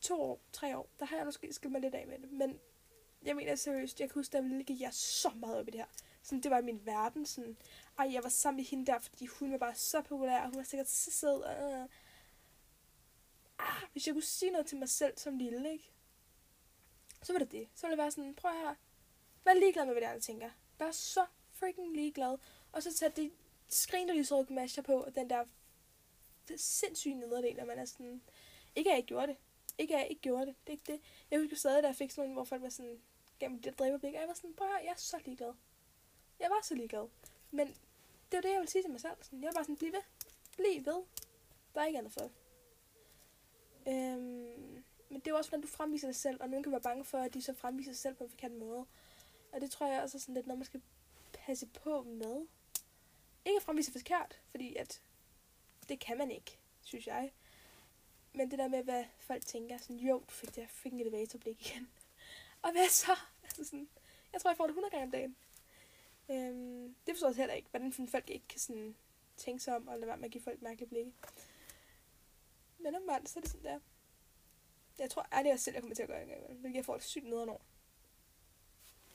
to 0.00 0.22
år, 0.22 0.40
tre 0.52 0.76
år, 0.76 0.88
der 0.98 1.06
har 1.06 1.16
jeg 1.16 1.26
måske 1.26 1.52
skilt 1.52 1.72
mig 1.72 1.80
lidt 1.80 1.94
af 1.94 2.06
med 2.06 2.18
det. 2.18 2.32
Men 2.32 2.60
jeg 3.22 3.36
mener 3.36 3.54
seriøst, 3.54 4.00
jeg 4.00 4.08
kan 4.08 4.14
huske, 4.14 4.32
da 4.32 4.42
jeg 4.42 4.64
gik 4.66 4.80
jeg 4.80 4.94
så 4.94 5.30
meget 5.36 5.58
op 5.58 5.68
i 5.68 5.70
det 5.70 5.80
her. 5.80 5.86
Sådan, 6.22 6.42
det 6.42 6.50
var 6.50 6.60
min 6.60 6.86
verden. 6.86 7.26
Sådan, 7.26 7.56
ej, 7.98 8.12
jeg 8.12 8.22
var 8.22 8.28
sammen 8.28 8.56
med 8.56 8.64
hende 8.64 8.86
der, 8.86 8.98
fordi 8.98 9.26
hun 9.26 9.52
var 9.52 9.58
bare 9.58 9.74
så 9.74 10.02
populær, 10.02 10.40
og 10.40 10.48
hun 10.48 10.56
var 10.56 10.62
sikkert 10.62 10.88
så 10.88 11.10
sød. 11.10 11.44
Øh. 11.44 11.88
Ah, 13.58 13.88
hvis 13.92 14.06
jeg 14.06 14.14
kunne 14.14 14.22
sige 14.22 14.50
noget 14.50 14.66
til 14.66 14.78
mig 14.78 14.88
selv 14.88 15.18
som 15.18 15.38
lille, 15.38 15.72
ikke? 15.72 15.92
Så 17.22 17.32
var 17.32 17.38
det 17.38 17.52
det. 17.52 17.68
Så 17.74 17.86
ville 17.86 17.96
det 17.96 18.02
være 18.02 18.10
sådan, 18.10 18.34
prøv 18.34 18.52
her. 18.52 18.74
Vær 19.44 19.54
ligeglad 19.54 19.84
med, 19.84 19.94
hvad 19.94 20.02
de 20.02 20.06
andre 20.06 20.20
tænker. 20.20 20.50
Vær 20.78 20.90
så 20.90 21.26
freaking 21.52 21.96
ligeglad. 21.96 22.38
Og 22.72 22.82
så 22.82 22.94
tage 22.94 23.12
det 23.16 23.32
skrin, 23.68 24.08
der 24.08 24.14
lige 24.14 24.26
så 24.68 24.82
på, 24.82 25.02
og 25.02 25.14
den 25.14 25.30
der 25.30 25.44
det 26.48 26.60
sindssyge 26.60 27.14
nederdel, 27.14 27.60
at 27.60 27.66
man 27.66 27.78
er 27.78 27.84
sådan... 27.84 28.22
Ikke 28.76 28.90
at 28.90 28.92
jeg 28.92 28.98
ikke 28.98 29.08
gjorde 29.08 29.26
det. 29.26 29.36
Ikke 29.78 29.94
at 29.94 30.00
jeg 30.00 30.10
ikke 30.10 30.22
gjorde 30.22 30.46
det. 30.46 30.54
Det 30.66 30.68
er 30.68 30.72
ikke 30.72 30.92
det. 30.92 31.00
Jeg 31.30 31.40
husker 31.40 31.56
stadig, 31.56 31.82
da 31.82 31.88
jeg 31.88 31.96
fik 31.96 32.10
sådan 32.10 32.22
nogle, 32.22 32.34
hvor 32.34 32.44
folk 32.44 32.62
var 32.62 32.68
sådan, 32.68 33.00
gennem 33.40 33.62
det 33.62 33.78
dræberblik, 33.78 34.14
og 34.14 34.20
jeg 34.20 34.28
var 34.28 34.34
sådan, 34.34 34.54
prøv 34.54 34.68
jeg 34.68 34.90
er 34.90 34.96
så 34.96 35.18
ligeglad. 35.24 35.52
Jeg 36.40 36.50
var 36.50 36.60
så 36.62 36.74
ligeglad. 36.74 37.08
Men 37.50 37.66
det 37.66 38.36
var 38.36 38.40
det, 38.40 38.48
jeg 38.48 38.58
ville 38.58 38.70
sige 38.70 38.82
til 38.82 38.90
mig 38.90 39.00
selv. 39.00 39.16
Sådan, 39.22 39.42
jeg 39.42 39.46
var 39.46 39.52
bare 39.52 39.64
sådan, 39.64 39.76
bliv 39.76 39.92
ved. 39.92 40.02
Bliv 40.56 40.86
ved. 40.86 41.02
Der 41.74 41.80
er 41.80 41.86
ikke 41.86 41.98
andet 41.98 42.12
for. 42.12 42.30
Øhm, 43.86 44.84
men 45.08 45.20
det 45.20 45.26
er 45.26 45.30
jo 45.30 45.36
også, 45.36 45.50
hvordan 45.50 45.62
du 45.62 45.68
fremviser 45.68 46.08
dig 46.08 46.16
selv, 46.16 46.42
og 46.42 46.48
nogen 46.48 46.62
kan 46.62 46.72
være 46.72 46.80
bange 46.80 47.04
for, 47.04 47.18
at 47.18 47.34
de 47.34 47.42
så 47.42 47.54
fremviser 47.54 47.92
sig 47.92 48.00
selv 48.00 48.14
på 48.14 48.24
en 48.24 48.30
forkert 48.30 48.52
måde. 48.52 48.86
Og 49.52 49.60
det 49.60 49.70
tror 49.70 49.86
jeg 49.86 50.02
også 50.02 50.16
er 50.16 50.20
sådan 50.20 50.34
lidt 50.34 50.46
noget, 50.46 50.58
man 50.58 50.66
skal 50.66 50.82
passe 51.32 51.66
på 51.66 52.02
med. 52.02 52.46
Ikke 53.44 53.56
at 53.56 53.62
fremvise 53.62 53.92
forkert, 53.92 54.40
fordi 54.50 54.76
at 54.76 55.02
det 55.88 56.00
kan 56.00 56.18
man 56.18 56.30
ikke, 56.30 56.58
synes 56.82 57.06
jeg. 57.06 57.32
Men 58.32 58.50
det 58.50 58.58
der 58.58 58.68
med, 58.68 58.82
hvad 58.82 59.04
folk 59.18 59.46
tænker, 59.46 59.78
sådan, 59.78 59.96
jo, 59.96 60.18
du 60.18 60.34
fik, 60.34 60.48
det, 60.48 60.58
jeg 60.58 60.68
fik 60.70 60.92
en 60.92 61.00
elevatorblik 61.00 61.60
igen. 61.66 61.88
og 62.62 62.72
hvad 62.72 62.88
så? 62.88 63.16
Altså 63.42 63.64
sådan, 63.64 63.88
jeg 64.32 64.40
tror, 64.40 64.50
jeg 64.50 64.56
får 64.56 64.66
det 64.66 64.70
100 64.70 64.90
gange 64.90 65.04
om 65.04 65.10
dagen. 65.10 65.36
Øhm, 66.30 66.94
det 67.06 67.14
forstår 67.14 67.28
jeg 67.28 67.36
heller 67.36 67.54
ikke, 67.54 67.68
hvordan 67.70 68.08
folk 68.08 68.30
ikke 68.30 68.48
kan 68.48 68.60
sådan, 68.60 68.96
tænke 69.36 69.62
sig 69.62 69.76
om, 69.76 69.88
og 69.88 69.94
lade 69.98 70.06
være 70.06 70.16
med 70.16 70.24
at 70.24 70.30
give 70.30 70.42
folk 70.42 70.62
mærkelige 70.62 70.88
blikke. 70.88 71.12
Men 72.78 72.94
omvendt, 72.94 73.28
så 73.28 73.38
er 73.38 73.40
det 73.40 73.50
sådan 73.50 73.64
der. 73.64 73.80
Jeg 74.98 75.10
tror 75.10 75.26
ærligt 75.32 75.52
også 75.52 75.64
selv, 75.64 75.74
jeg 75.74 75.82
kommer 75.82 75.94
til 75.94 76.02
at 76.02 76.08
gøre 76.08 76.22
en 76.22 76.28
gang, 76.28 76.42
hvilket 76.42 76.76
jeg 76.76 76.84
får 76.84 76.94
det 76.94 77.04
sygt 77.04 77.24
nederen 77.24 77.48
over. 77.48 77.60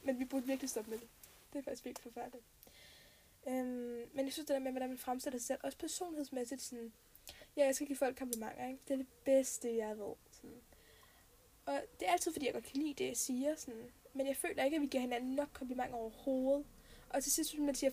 Men 0.04 0.20
vi 0.20 0.26
burde 0.26 0.48
virkelig 0.48 0.70
stoppe 0.70 0.90
med 0.90 0.98
det. 1.00 1.08
Det 1.54 1.60
er 1.60 1.64
faktisk 1.64 1.86
virkelig 1.86 2.14
forfærdeligt. 2.14 2.46
Øhm, 3.48 4.10
men 4.14 4.26
jeg 4.26 4.34
synes, 4.34 4.48
det 4.48 4.54
der 4.54 4.60
med, 4.60 4.72
hvordan 4.72 4.90
man 4.90 4.98
fremstiller 4.98 5.40
sig 5.40 5.48
selv, 5.48 5.60
også 5.64 5.78
personlighedsmæssigt, 5.78 6.62
sådan, 6.62 6.94
ja, 7.58 7.66
jeg 7.66 7.76
skal 7.76 7.88
give 7.88 7.98
folk 7.98 8.18
komplimenter, 8.18 8.68
ikke? 8.68 8.80
Det 8.88 8.94
er 8.94 8.98
det 8.98 9.08
bedste, 9.26 9.78
jeg 9.78 9.98
ved. 9.98 10.14
Sådan. 10.32 10.62
Og 11.66 11.82
det 12.00 12.08
er 12.08 12.12
altid, 12.12 12.34
fordi 12.34 12.46
jeg 12.46 12.54
godt 12.54 12.66
kan 12.66 12.82
lide 12.82 12.94
det, 12.94 13.08
jeg 13.08 13.18
siger. 13.18 13.56
Sådan. 13.56 13.92
Men 14.14 14.28
jeg 14.28 14.38
føler 14.38 14.64
ikke, 14.64 14.76
at 14.76 14.82
vi 14.82 14.88
giver 14.88 15.02
hinanden 15.02 15.36
nok 15.36 15.50
komplimenter 15.54 15.96
overhovedet. 15.96 16.66
Og 17.10 17.24
til 17.24 17.32
sidst, 17.32 17.52
hvis 17.54 17.62
man 17.62 17.76
siger, 17.76 17.92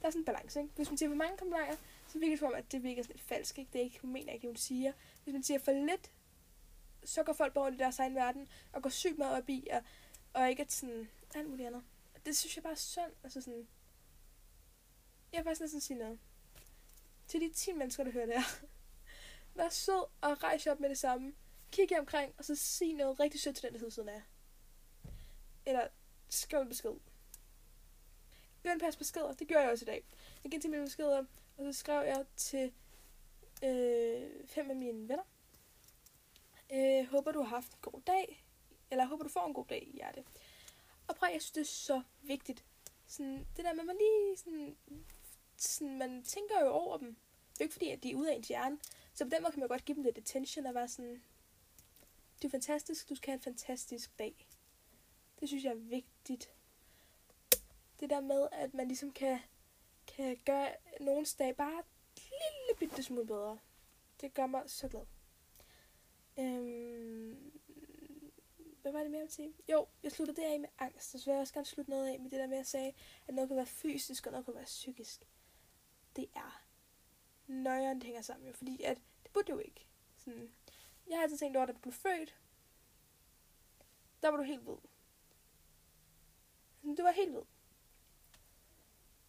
der 0.00 0.06
er 0.06 0.10
sådan 0.10 0.20
en 0.20 0.24
balance, 0.24 0.60
ikke? 0.60 0.72
Hvis 0.76 0.90
man 0.90 0.98
siger 0.98 1.08
for 1.10 1.16
mange 1.16 1.36
komplimenter, 1.36 1.76
så 2.08 2.18
virker 2.18 2.32
det 2.32 2.38
som 2.38 2.48
om, 2.48 2.54
at 2.54 2.72
det 2.72 2.82
virker 2.82 3.02
sådan 3.02 3.16
lidt 3.16 3.26
falsk, 3.26 3.58
ikke? 3.58 3.70
Det 3.72 3.78
er 3.78 3.84
ikke, 3.84 3.98
hun 3.98 4.12
mener 4.12 4.32
ikke, 4.32 4.42
det 4.42 4.50
hun 4.50 4.56
siger. 4.56 4.92
Hvis 5.24 5.32
man 5.32 5.42
siger 5.42 5.58
for 5.58 5.72
lidt, 5.72 6.10
så 7.04 7.22
går 7.22 7.32
folk 7.32 7.54
bare 7.54 7.74
i 7.74 7.76
deres 7.76 7.98
egen 7.98 8.14
verden, 8.14 8.48
og 8.72 8.82
går 8.82 8.90
sygt 8.90 9.18
meget 9.18 9.36
op 9.36 9.48
i, 9.48 9.68
og, 9.72 9.82
og 10.32 10.50
ikke 10.50 10.62
at 10.62 10.72
sådan, 10.72 11.08
alt 11.34 11.48
muligt 11.48 11.66
andet. 11.66 11.82
Det 12.26 12.36
synes 12.36 12.56
jeg 12.56 12.62
bare 12.62 12.72
er 12.72 12.76
synd. 12.76 13.12
Altså 13.24 13.40
sådan, 13.40 13.68
jeg 15.32 15.38
vil 15.38 15.44
faktisk 15.44 15.60
næsten 15.60 15.80
sige 15.80 15.98
noget. 15.98 16.18
Til 17.28 17.40
de 17.40 17.52
10 17.52 17.72
mennesker, 17.72 18.04
der 18.04 18.10
hører 18.10 18.26
det 18.26 18.34
her. 18.34 18.66
Vær 19.54 19.68
sød 19.68 20.04
og 20.20 20.42
rejse 20.42 20.70
op 20.70 20.80
med 20.80 20.88
det 20.88 20.98
samme. 20.98 21.34
Kig 21.70 21.92
jer 21.92 22.00
omkring, 22.00 22.34
og 22.38 22.44
så 22.44 22.56
sig 22.56 22.94
noget 22.94 23.20
rigtig 23.20 23.40
sødt 23.40 23.56
til 23.56 23.62
den, 23.62 23.72
der 23.72 23.78
sidder 23.78 23.90
siden 23.92 24.08
af. 24.08 24.22
Eller 25.66 25.88
skriv 26.28 26.60
en 26.60 26.68
besked. 26.68 26.94
Gør 28.62 28.72
en 28.72 28.80
pas 28.80 28.96
beskeder. 28.96 29.32
Det 29.32 29.48
gør 29.48 29.60
jeg 29.60 29.70
også 29.70 29.84
i 29.84 29.86
dag. 29.86 30.04
Jeg 30.44 30.50
gik 30.50 30.60
til 30.60 30.70
mine 30.70 30.84
beskeder, 30.84 31.24
og 31.56 31.64
så 31.64 31.72
skrev 31.72 32.06
jeg 32.06 32.26
til 32.36 32.72
øh, 33.64 34.46
fem 34.46 34.70
af 34.70 34.76
mine 34.76 35.08
venner. 35.08 35.24
Øh, 36.72 37.06
håber, 37.10 37.32
du 37.32 37.42
har 37.42 37.48
haft 37.48 37.72
en 37.72 37.78
god 37.80 38.00
dag. 38.06 38.44
Eller 38.90 39.06
håber, 39.06 39.22
du 39.22 39.28
får 39.30 39.46
en 39.46 39.54
god 39.54 39.66
dag 39.66 39.88
i 39.88 39.92
hjertet. 39.92 40.24
Og 41.06 41.16
prøv, 41.16 41.28
jeg 41.32 41.42
synes, 41.42 41.52
det 41.52 41.60
er 41.60 41.64
så 41.64 42.02
vigtigt. 42.22 42.64
Sådan, 43.06 43.46
det 43.56 43.64
der 43.64 43.72
med, 43.72 43.80
at 43.80 43.86
man 43.86 43.96
lige 43.96 44.36
sådan, 44.36 44.76
sådan, 45.56 45.98
man 45.98 46.24
tænker 46.24 46.60
jo 46.60 46.70
over 46.70 46.96
dem. 46.98 47.16
Det 47.52 47.60
er 47.60 47.64
ikke 47.64 47.72
fordi, 47.72 47.90
at 47.90 48.02
de 48.02 48.10
er 48.10 48.16
ude 48.16 48.30
af 48.30 48.34
ens 48.34 48.48
hjerne. 48.48 48.78
Så 49.14 49.24
på 49.24 49.30
den 49.30 49.42
måde 49.42 49.52
kan 49.52 49.60
man 49.60 49.68
godt 49.68 49.84
give 49.84 49.94
dem 49.94 50.02
lidt 50.02 50.18
attention 50.18 50.66
og 50.66 50.74
være 50.74 50.88
sådan, 50.88 51.22
det 52.42 52.44
er 52.48 52.50
fantastisk, 52.50 53.08
du 53.08 53.14
skal 53.14 53.30
have 53.30 53.36
en 53.36 53.42
fantastisk 53.42 54.18
dag. 54.18 54.46
Det 55.40 55.48
synes 55.48 55.64
jeg 55.64 55.70
er 55.70 55.74
vigtigt. 55.74 56.52
Det 58.00 58.10
der 58.10 58.20
med, 58.20 58.48
at 58.52 58.74
man 58.74 58.88
ligesom 58.88 59.12
kan, 59.12 59.38
kan 60.06 60.38
gøre 60.44 60.74
nogens 61.00 61.34
dag 61.34 61.56
bare 61.56 61.82
en 62.16 62.22
lille 62.66 62.78
bitte 62.78 63.02
smule 63.02 63.26
bedre. 63.26 63.58
Det 64.20 64.34
gør 64.34 64.46
mig 64.46 64.62
så 64.66 64.88
glad. 64.88 65.06
Øhm, 66.38 67.51
hvad 68.82 68.92
var 68.92 69.00
det 69.02 69.10
mere 69.10 69.22
at 69.22 69.32
sige? 69.32 69.54
Jo, 69.68 69.86
jeg 70.02 70.12
slutter 70.12 70.34
det 70.34 70.42
af 70.42 70.60
med 70.60 70.68
angst, 70.78 71.14
og 71.14 71.20
så 71.20 71.26
vil 71.26 71.32
jeg 71.32 71.40
også 71.40 71.54
gerne 71.54 71.66
slutte 71.66 71.90
noget 71.90 72.08
af 72.08 72.20
med 72.20 72.30
det 72.30 72.38
der 72.38 72.46
med 72.46 72.58
at 72.58 72.66
sige, 72.66 72.94
at 73.26 73.34
noget 73.34 73.48
kan 73.48 73.56
være 73.56 73.66
fysisk, 73.66 74.26
og 74.26 74.32
noget 74.32 74.44
kan 74.44 74.54
være 74.54 74.64
psykisk. 74.64 75.28
Det 76.16 76.28
er 76.34 76.64
nøjeren, 77.46 77.96
det 77.96 78.04
hænger 78.04 78.22
sammen 78.22 78.46
jo, 78.46 78.52
fordi 78.52 78.82
at 78.82 78.98
det 79.22 79.32
burde 79.32 79.50
jo 79.50 79.58
ikke. 79.58 79.86
Sådan, 80.16 80.52
jeg 81.08 81.16
har 81.16 81.22
altid 81.22 81.38
tænkt 81.38 81.56
over, 81.56 81.66
at 81.66 81.74
du 81.74 81.80
blev 81.80 81.92
født, 81.92 82.36
der 84.22 84.28
var 84.28 84.36
du 84.36 84.42
helt 84.42 84.66
ved. 84.66 84.76
Du 86.96 87.02
var 87.02 87.10
helt 87.10 87.30
hvid. 87.30 87.42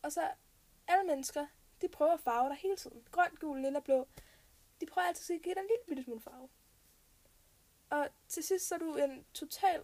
Og 0.01 0.11
så 0.11 0.31
alle 0.87 1.07
mennesker, 1.07 1.47
de 1.81 1.87
prøver 1.87 2.13
at 2.13 2.19
farve 2.19 2.49
dig 2.49 2.57
hele 2.57 2.75
tiden. 2.75 3.07
Grøn, 3.11 3.35
gul, 3.39 3.61
lilla, 3.61 3.79
blå. 3.79 4.07
De 4.81 4.85
prøver 4.85 5.07
altid 5.07 5.35
at 5.35 5.41
give 5.41 5.55
dig 5.55 5.61
en 5.61 5.67
lille 5.67 5.83
bitte 5.87 6.03
smule 6.03 6.21
farve. 6.21 6.49
Og 7.93 8.09
til 8.27 8.43
sidst 8.43 8.67
så 8.67 8.75
er 8.75 8.79
du 8.79 8.95
en 8.95 9.25
total 9.33 9.83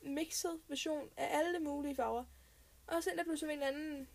mixet 0.00 0.60
version 0.68 1.10
af 1.16 1.38
alle 1.38 1.58
mulige 1.58 1.94
farver. 1.94 2.24
Og 2.86 3.02
så 3.02 3.10
ender 3.10 3.24
du 3.24 3.36
som 3.36 3.50
en 3.50 3.52
eller 3.52 3.66
anden 3.66 4.08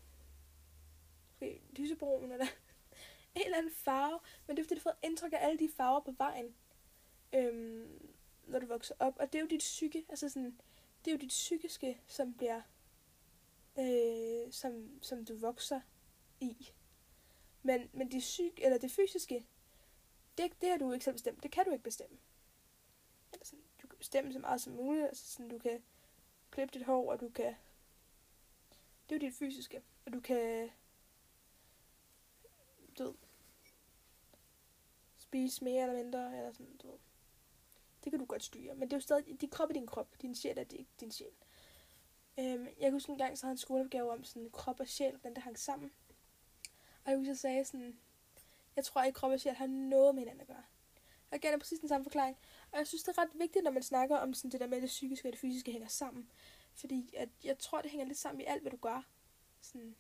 Okay, 1.42 1.60
lysebrun 1.72 2.32
eller 2.32 2.46
en 3.36 3.42
eller 3.46 3.58
anden 3.58 3.72
farve. 3.72 4.20
Men 4.48 4.58
det 4.58 4.64
er 4.64 4.66
fordi, 4.66 4.76
du 4.76 4.82
får 4.82 5.00
indtryk 5.04 5.34
af 5.34 5.38
alle 5.42 5.60
de 5.60 5.70
farver 5.70 6.00
på 6.00 6.12
vejen. 6.12 6.56
Øhm, 7.34 8.16
når 8.44 8.60
du 8.60 8.66
vokser 8.66 8.96
op. 9.00 9.18
Og 9.20 9.34
det 9.34 9.40
er 9.40 9.42
jo 9.42 9.48
dit 9.48 9.60
psyke. 9.60 10.06
Altså 10.10 10.30
sådan, 10.30 10.60
det 11.06 11.12
er 11.12 11.16
jo 11.16 11.20
dit 11.20 11.30
psykiske, 11.30 12.02
som 12.08 12.34
bliver 12.34 12.62
øh, 13.80 14.52
som, 14.52 15.02
som 15.02 15.26
du 15.26 15.38
vokser 15.38 15.82
i. 16.40 16.72
Men, 17.64 17.90
men 17.94 18.12
det, 18.12 18.20
psyk, 18.20 18.60
eller 18.64 18.78
det 18.78 18.92
fysiske, 18.92 19.46
det, 20.38 20.62
det 20.62 20.70
har 20.70 20.78
du 20.78 20.92
ikke 20.92 21.06
selv 21.06 21.16
bestemt. 21.16 21.44
Det 21.44 21.52
kan 21.52 21.66
du 21.66 21.72
ikke 21.72 21.84
bestemme. 21.84 22.18
Eller 23.34 23.46
sådan, 23.46 23.64
du 23.82 23.88
kan 23.88 23.91
bestemme 24.02 24.34
så 24.34 24.40
meget 24.40 24.62
som 24.62 24.74
muligt. 24.74 25.06
Altså 25.06 25.32
sådan, 25.32 25.50
du 25.50 25.60
kan 25.60 25.84
klippe 26.52 26.80
dit 26.80 26.86
hår, 26.86 27.12
og 27.12 27.20
du 27.20 27.30
kan... 27.30 27.56
Det 29.10 29.16
er 29.16 29.20
jo 29.20 29.20
dit 29.20 29.34
fysiske. 29.34 29.82
Og 30.06 30.14
du 30.14 30.20
kan... 30.20 30.70
Du 32.98 33.04
ved, 33.04 33.14
spise 35.18 35.64
mere 35.64 35.82
eller 35.82 36.04
mindre, 36.04 36.38
eller 36.38 36.52
sådan, 36.52 36.78
du 36.78 36.88
ved. 36.88 36.98
Det 38.04 38.12
kan 38.12 38.20
du 38.20 38.26
godt 38.26 38.44
styre. 38.44 38.76
Men 38.76 38.82
det 38.82 38.94
er 38.94 38.98
jo 38.98 39.02
stadig, 39.02 39.42
din 39.42 39.50
krop 39.50 39.70
er 39.70 39.74
din 39.74 39.88
krop. 39.88 40.08
Din 40.22 40.36
sjæl 40.36 40.58
er 40.58 40.64
din, 40.64 40.88
din 41.00 41.12
sjæl. 41.12 41.32
Øhm, 42.40 42.66
jeg 42.66 42.76
kan 42.82 42.92
huske 42.92 43.12
en 43.12 43.18
gang, 43.18 43.38
så 43.38 43.46
havde 43.46 43.52
en 43.52 43.58
skoleopgave 43.58 44.12
om 44.12 44.24
sådan 44.24 44.50
krop 44.50 44.80
og 44.80 44.88
sjæl, 44.88 45.20
den 45.24 45.36
der 45.36 45.42
hang 45.42 45.60
sammen. 45.60 45.92
Og 47.06 47.12
jeg 47.12 47.18
husker, 47.18 47.32
jeg 47.32 47.38
sagde 47.38 47.66
sådan, 47.66 48.00
jeg 48.76 48.86
tror 48.86 49.04
ikke, 49.04 49.18
krop 49.18 49.32
og 49.32 49.40
sjæl 49.40 49.56
har 49.56 49.68
noget 49.68 50.16
med 50.16 50.22
hinanden 50.22 50.42
at 50.42 50.48
gøre. 50.48 50.64
Og 51.32 51.40
jeg 51.44 51.54
er 51.54 51.58
præcis 51.58 51.80
den 51.80 51.90
samme 51.90 52.06
forklaring. 52.06 52.38
Og 52.72 52.78
jeg 52.78 52.88
synes, 52.88 53.04
det 53.04 53.18
er 53.18 53.22
ret 53.22 53.30
vigtigt, 53.34 53.64
når 53.64 53.72
man 53.72 53.84
snakker 53.84 54.18
om 54.18 54.34
sådan 54.34 54.52
det 54.52 54.60
der 54.60 54.68
med, 54.68 54.78
at 54.78 54.82
det 54.82 54.88
psykiske 54.88 55.28
og 55.28 55.32
det 55.32 55.40
fysiske 55.40 55.72
hænger 55.72 55.88
sammen. 55.88 56.32
Fordi 56.74 57.14
at 57.18 57.30
jeg 57.44 57.58
tror, 57.58 57.82
det 57.82 57.92
hænger 57.92 58.06
lidt 58.06 58.18
sammen 58.18 58.42
i 58.42 58.46
alt, 58.46 58.62
hvad 58.62 58.72
du 58.72 58.78
gør. 58.78 59.08
Sådan, 59.62 59.96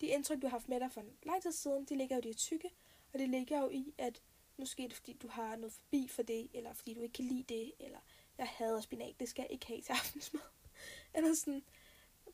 de 0.00 0.06
indtryk, 0.06 0.42
du 0.42 0.46
har 0.46 0.50
haft 0.50 0.68
med 0.68 0.80
dig 0.80 0.92
for 0.92 1.00
en 1.00 1.16
lang 1.22 1.42
tid 1.42 1.52
siden, 1.52 1.84
de 1.84 1.96
ligger 1.96 2.16
jo 2.16 2.20
i 2.20 2.28
det 2.28 2.36
tykke. 2.36 2.70
Og 3.12 3.18
det 3.18 3.28
ligger 3.28 3.60
jo 3.60 3.68
i, 3.68 3.94
at 3.98 4.22
måske 4.56 4.84
er 4.84 4.88
det 4.88 4.96
fordi, 4.96 5.12
du 5.12 5.28
har 5.28 5.56
noget 5.56 5.72
forbi 5.72 6.08
for 6.08 6.22
det, 6.22 6.48
eller 6.54 6.72
fordi 6.72 6.94
du 6.94 7.00
ikke 7.00 7.12
kan 7.12 7.24
lide 7.24 7.42
det, 7.42 7.72
eller 7.80 7.98
jeg 8.38 8.48
hader 8.48 8.80
spinat, 8.80 9.20
det 9.20 9.28
skal 9.28 9.42
jeg 9.42 9.52
ikke 9.52 9.66
have 9.66 9.80
til 9.80 9.92
aftensmad. 9.92 10.42
eller 11.14 11.34
sådan, 11.34 11.64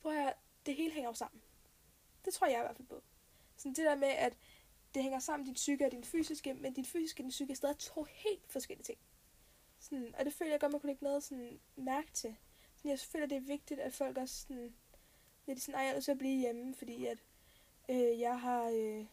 prøv 0.02 0.12
at 0.12 0.34
det 0.66 0.74
hele 0.74 0.92
hænger 0.92 1.10
jo 1.10 1.14
sammen. 1.14 1.42
Det 2.24 2.34
tror 2.34 2.46
jeg 2.46 2.58
i 2.58 2.62
hvert 2.62 2.76
fald 2.76 2.88
på. 2.88 3.02
Sådan 3.56 3.74
det 3.74 3.84
der 3.84 3.94
med, 3.94 4.08
at 4.08 4.36
det 4.94 5.02
hænger 5.02 5.18
sammen, 5.18 5.46
din 5.46 5.54
psyke 5.54 5.86
og 5.86 5.92
din 5.92 6.04
fysiske, 6.04 6.54
men 6.54 6.72
din 6.72 6.84
fysiske 6.84 7.20
og 7.20 7.24
din 7.24 7.30
psyke 7.30 7.50
er 7.50 7.56
stadig 7.56 7.78
to 7.78 8.06
helt 8.08 8.52
forskellige 8.52 8.84
ting. 8.84 8.98
Sådan, 9.78 10.14
og 10.18 10.24
det 10.24 10.32
føler 10.32 10.50
jeg 10.50 10.60
godt, 10.60 10.72
man 10.72 10.80
kunne 10.80 10.90
lægge 10.90 11.04
noget 11.04 11.22
sådan 11.22 11.60
mærke 11.76 12.12
til. 12.12 12.36
Sådan, 12.76 12.90
jeg 12.90 12.98
føler, 12.98 13.26
det 13.26 13.36
er 13.36 13.40
vigtigt, 13.40 13.80
at 13.80 13.92
folk 13.92 14.18
også 14.18 14.40
sådan, 14.40 14.74
lidt 15.46 15.62
sådan, 15.62 15.74
ej, 15.74 15.80
jeg 15.80 15.90
er 15.90 15.94
nødt 15.94 16.04
til 16.04 16.12
at 16.12 16.18
blive 16.18 16.40
hjemme, 16.40 16.74
fordi 16.74 17.06
at 17.06 17.18
øh, 17.88 18.20
jeg 18.20 18.40
har, 18.40 18.64
øh, 18.64 19.06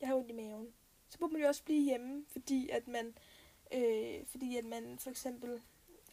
jeg 0.00 0.08
har 0.08 0.14
ondt 0.14 0.30
i 0.30 0.34
maven. 0.34 0.74
Så 1.08 1.18
burde 1.18 1.32
man 1.32 1.42
jo 1.42 1.48
også 1.48 1.64
blive 1.64 1.84
hjemme, 1.84 2.24
fordi 2.28 2.68
at 2.68 2.88
man, 2.88 3.18
øh, 3.74 4.26
fordi 4.26 4.56
at 4.56 4.64
man 4.64 4.98
for 4.98 5.10
eksempel 5.10 5.62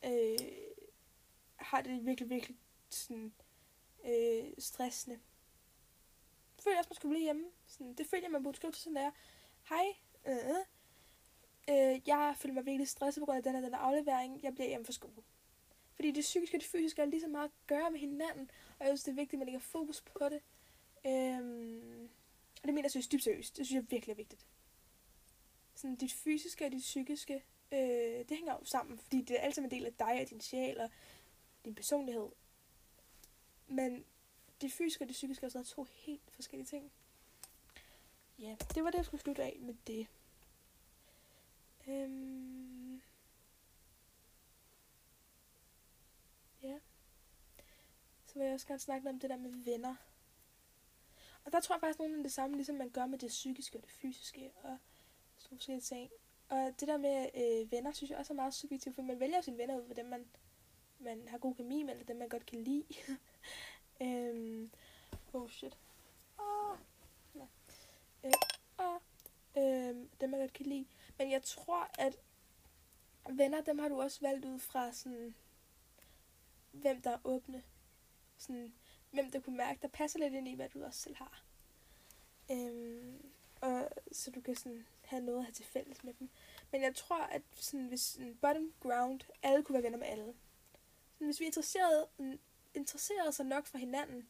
øh, 0.05 0.37
har 1.55 1.81
det 1.81 2.05
virkelig, 2.05 2.29
virkelig 2.29 2.57
sådan, 2.89 3.33
øh, 4.05 4.53
stressende. 4.57 5.19
Føler 6.63 6.75
jeg 6.75 6.79
også, 6.79 6.89
man 6.89 6.95
skulle 6.95 7.13
blive 7.13 7.23
hjemme. 7.23 7.45
Sådan, 7.67 7.93
det 7.93 8.07
føler 8.07 8.23
jeg, 8.23 8.31
man 8.31 8.43
burde 8.43 8.57
skrive 8.57 8.73
til 8.73 8.81
sådan 8.83 8.95
der. 8.95 9.11
Hej, 9.69 9.85
øh, 10.27 10.55
øh, 11.69 12.01
jeg 12.07 12.35
føler 12.37 12.53
mig 12.53 12.65
virkelig 12.65 12.87
stresset 12.87 13.21
på 13.21 13.25
grund 13.25 13.37
af 13.37 13.43
den 13.43 13.55
her, 13.55 13.61
den 13.61 13.73
her 13.73 13.79
aflevering. 13.79 14.43
Jeg 14.43 14.53
bliver 14.53 14.67
hjemme 14.67 14.85
fra 14.85 14.93
skole. 14.93 15.23
Fordi 15.95 16.11
det 16.11 16.21
psykiske 16.21 16.57
og 16.57 16.61
det 16.61 16.69
fysiske 16.69 17.01
er 17.01 17.05
lige 17.05 17.21
så 17.21 17.27
meget 17.27 17.45
at 17.45 17.67
gøre 17.67 17.91
med 17.91 17.99
hinanden. 17.99 18.51
Og 18.79 18.85
jeg 18.85 18.87
synes, 18.87 19.03
det 19.03 19.11
er 19.11 19.15
vigtigt, 19.15 19.33
at 19.33 19.39
man 19.39 19.45
lægger 19.45 19.59
fokus 19.59 20.01
på 20.01 20.29
det. 20.29 20.41
Øhm, 21.05 22.09
og 22.61 22.67
det 22.67 22.73
mener 22.73 22.83
jeg 22.83 22.91
synes 22.91 23.07
dybt 23.07 23.23
seriøst. 23.23 23.57
Det 23.57 23.65
synes 23.65 23.83
jeg 23.83 23.91
virkelig 23.91 24.13
er 24.13 24.17
vigtigt. 24.17 24.45
Sådan 25.75 25.95
dit 25.95 26.13
fysiske 26.13 26.65
og 26.65 26.71
dit 26.71 26.81
psykiske, 26.81 27.43
øh, 27.71 27.79
det 28.29 28.37
hænger 28.37 28.53
jo 28.53 28.65
sammen. 28.65 28.97
Fordi 28.97 29.21
det 29.21 29.39
er 29.39 29.41
altid 29.41 29.63
en 29.63 29.71
del 29.71 29.85
af 29.85 29.93
dig 29.93 30.21
og 30.21 30.29
din 30.29 30.41
sjæl 30.41 30.79
og 30.79 30.89
din 31.65 31.75
personlighed. 31.75 32.29
Men 33.67 34.05
det 34.63 34.71
fysiske 34.71 35.03
og 35.03 35.07
det 35.07 35.13
psykiske 35.13 35.45
er 35.45 35.49
sådan 35.49 35.65
to 35.65 35.83
helt 35.91 36.31
forskellige 36.31 36.67
ting. 36.67 36.91
Ja, 38.39 38.55
det 38.75 38.83
var 38.83 38.89
det, 38.89 38.97
jeg 38.97 39.05
skulle 39.05 39.21
slutte 39.21 39.43
af 39.43 39.57
med 39.61 39.75
det. 39.87 40.07
Øhm. 41.87 43.01
Ja. 46.61 46.79
Så 48.25 48.33
vil 48.33 48.43
jeg 48.43 48.53
også 48.53 48.67
gerne 48.67 48.79
snakke 48.79 49.09
om 49.09 49.19
det 49.19 49.29
der 49.29 49.37
med 49.37 49.51
venner. 49.51 49.95
Og 51.45 51.51
der 51.51 51.59
tror 51.59 51.75
jeg 51.75 51.79
faktisk 51.79 51.99
nogen 51.99 52.17
af 52.17 52.23
det 52.23 52.33
samme, 52.33 52.55
ligesom 52.55 52.75
man 52.75 52.89
gør 52.89 53.05
med 53.05 53.19
det 53.19 53.29
psykiske 53.29 53.77
og 53.77 53.83
det 53.83 53.91
fysiske 53.91 54.51
og 54.63 54.77
sådan 55.37 55.57
forskellige 55.57 55.81
ting. 55.81 56.11
Og 56.49 56.73
det 56.79 56.87
der 56.87 56.97
med 56.97 57.29
øh, 57.35 57.71
venner, 57.71 57.91
synes 57.91 58.09
jeg 58.09 58.19
også 58.19 58.33
er 58.33 58.35
meget 58.35 58.53
subjektivt, 58.53 58.95
for 58.95 59.01
man 59.01 59.19
vælger 59.19 59.41
sine 59.41 59.57
venner 59.57 59.77
ud 59.77 59.87
for 59.87 59.93
dem, 59.93 60.05
man, 60.05 60.25
man 60.99 61.27
har 61.27 61.37
god 61.37 61.55
kemi 61.55 61.83
med, 61.83 61.93
eller 61.93 62.05
dem, 62.05 62.17
man 62.17 62.29
godt 62.29 62.45
kan 62.45 62.63
lide. 62.63 62.85
øhm, 64.03 64.71
oh 65.33 65.49
shit. 65.49 65.77
Ah, 66.39 66.45
oh. 66.45 66.77
Nej. 67.33 67.47
Øh, 68.23 68.31
oh. 68.77 68.99
øhm, 69.57 70.09
dem, 70.21 70.31
jeg 70.31 70.39
godt 70.39 70.53
kan 70.53 70.65
lide. 70.65 70.85
Men 71.17 71.31
jeg 71.31 71.43
tror, 71.43 71.89
at 71.99 72.17
venner, 73.29 73.61
dem 73.61 73.79
har 73.79 73.87
du 73.87 74.01
også 74.01 74.21
valgt 74.21 74.45
ud 74.45 74.59
fra 74.59 74.91
sådan, 74.91 75.35
hvem 76.71 77.01
der 77.01 77.11
er 77.11 77.19
åbne. 77.23 77.63
Sådan, 78.37 78.73
hvem 79.11 79.31
der 79.31 79.39
kunne 79.39 79.57
mærke, 79.57 79.79
der 79.81 79.87
passer 79.87 80.19
lidt 80.19 80.33
ind 80.33 80.47
i, 80.47 80.55
hvad 80.55 80.69
du 80.69 80.83
også 80.83 80.99
selv 80.99 81.15
har. 81.15 81.43
Øhm, 82.51 83.31
og 83.61 83.89
så 84.11 84.31
du 84.31 84.41
kan 84.41 84.55
sådan 84.55 84.85
have 85.05 85.23
noget 85.23 85.39
at 85.39 85.45
have 85.45 85.53
til 85.53 85.65
fælles 85.65 86.03
med 86.03 86.13
dem. 86.19 86.29
Men 86.71 86.81
jeg 86.81 86.95
tror, 86.95 87.23
at 87.23 87.41
sådan, 87.55 87.87
hvis 87.87 88.01
sådan 88.01 88.37
bottom 88.41 88.73
ground, 88.79 89.21
alle 89.43 89.63
kunne 89.63 89.73
være 89.73 89.83
venner 89.83 89.97
med 89.97 90.07
alle. 90.07 90.33
Sådan, 91.13 91.27
hvis 91.27 91.39
vi 91.39 91.45
er 91.45 91.47
interesserede, 91.47 92.07
interesserede 92.73 93.31
sig 93.31 93.45
nok 93.45 93.65
for 93.65 93.77
hinanden, 93.77 94.29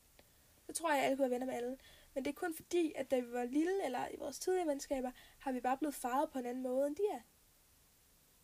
så 0.65 0.73
tror 0.73 0.91
jeg, 0.91 0.99
at 0.99 1.05
alle 1.05 1.17
kunne 1.17 1.29
være 1.29 1.31
venner 1.31 1.45
med 1.45 1.55
alle. 1.55 1.77
Men 2.13 2.25
det 2.25 2.31
er 2.31 2.35
kun 2.35 2.55
fordi, 2.55 2.93
at 2.95 3.11
da 3.11 3.19
vi 3.19 3.31
var 3.31 3.43
lille, 3.43 3.85
eller 3.85 4.07
i 4.07 4.15
vores 4.17 4.39
tidlige 4.39 4.67
venskaber, 4.67 5.11
har 5.39 5.51
vi 5.51 5.59
bare 5.59 5.77
blevet 5.77 5.95
faret 5.95 6.29
på 6.29 6.39
en 6.39 6.45
anden 6.45 6.63
måde, 6.63 6.87
end 6.87 6.95
de 6.95 7.03
er. 7.11 7.21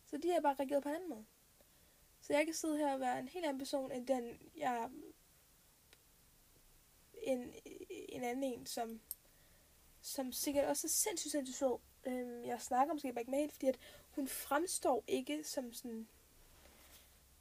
Så 0.04 0.16
de 0.16 0.30
er 0.30 0.40
bare 0.40 0.54
reageret 0.54 0.82
på 0.82 0.88
en 0.88 0.94
anden 0.94 1.08
måde. 1.08 1.26
Så 2.20 2.32
jeg 2.32 2.44
kan 2.44 2.54
sidde 2.54 2.78
her 2.78 2.92
og 2.92 3.00
være 3.00 3.18
en 3.18 3.28
helt 3.28 3.44
anden 3.44 3.58
person, 3.58 3.92
end 3.92 4.06
den, 4.06 4.50
jeg... 4.56 4.90
En, 7.22 7.54
en 7.88 8.22
anden 8.22 8.44
en, 8.44 8.66
som, 8.66 9.00
som 10.00 10.32
sikkert 10.32 10.64
også 10.64 10.86
er 10.86 10.88
sindssygt, 10.88 11.32
sindssygt 11.32 11.58
sød. 11.58 11.78
Øhm, 12.06 12.44
jeg 12.44 12.60
snakker 12.60 12.94
måske 12.94 13.12
bare 13.12 13.20
ikke 13.20 13.30
med 13.30 13.38
hende, 13.38 13.52
fordi 13.52 13.66
at 13.66 13.78
hun 14.10 14.28
fremstår 14.28 15.04
ikke 15.06 15.44
som 15.44 15.72
sådan, 15.72 16.08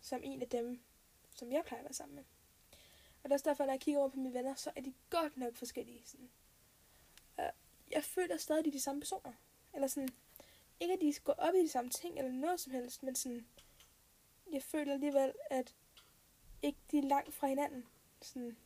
som 0.02 0.20
en 0.24 0.42
af 0.42 0.50
dem, 0.50 0.82
som 1.36 1.52
jeg 1.52 1.64
plejer 1.66 1.82
at 1.82 1.86
være 1.86 1.94
sammen 1.94 2.16
med. 2.16 2.24
Og 3.24 3.30
det 3.30 3.32
er 3.32 3.36
også 3.36 3.50
derfor, 3.50 3.66
når 3.66 3.74
jeg 3.74 3.82
kigger 3.82 4.00
over 4.00 4.10
på 4.10 4.20
mine 4.20 4.34
venner, 4.34 4.56
så 4.56 4.72
er 4.76 4.82
de 4.82 4.94
godt 5.10 5.38
nok 5.38 5.56
forskellige. 5.56 6.02
Sådan. 6.06 6.30
Og 7.38 7.52
jeg 7.92 8.04
føler 8.04 8.38
stadig, 8.38 8.66
de 8.66 8.70
er 8.70 8.74
de 8.74 8.80
samme 8.80 9.02
personer. 9.02 9.34
Eller 9.74 9.88
sådan, 9.88 10.10
ikke 10.80 10.94
at 10.94 11.02
de 11.02 11.14
går 11.24 11.34
op 11.34 11.56
i 11.56 11.64
de 11.64 11.70
samme 11.70 11.90
ting, 11.90 12.18
eller 12.18 12.32
noget 12.32 12.60
som 12.60 12.74
helst, 12.74 13.04
men 13.04 13.16
sådan, 13.16 13.48
jeg 14.52 14.64
føler 14.64 14.94
alligevel, 14.94 15.34
at 15.50 15.76
ikke 16.62 16.80
de 16.92 16.98
er 16.98 17.02
langt 17.02 17.34
fra 17.34 17.48
hinanden. 17.48 17.86
Sådan, 18.22 18.58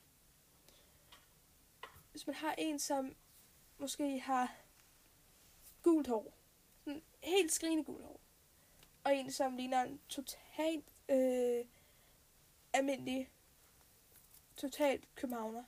hvis 2.12 2.28
man 2.28 2.36
har 2.36 2.56
en, 2.58 2.80
som 2.80 3.16
måske 3.78 4.20
har 4.20 4.56
gult 5.84 6.08
hår, 6.08 6.34
sådan 6.84 7.04
helt 7.24 7.52
skrigende 7.52 7.84
gult 7.84 8.06
hår, 8.06 8.20
og 9.04 9.16
en, 9.16 9.32
som 9.32 9.56
ligner 9.56 9.82
en 9.82 10.00
totalt 10.10 10.94
øh, 11.10 11.66
almindelig 12.74 13.32
totalt 14.58 15.16
københavner. 15.16 15.64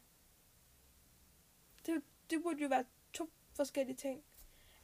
Det, 1.85 2.03
det 2.29 2.43
burde 2.43 2.61
jo 2.61 2.67
være 2.67 2.85
to 3.13 3.29
forskellige 3.53 3.95
ting. 3.95 4.23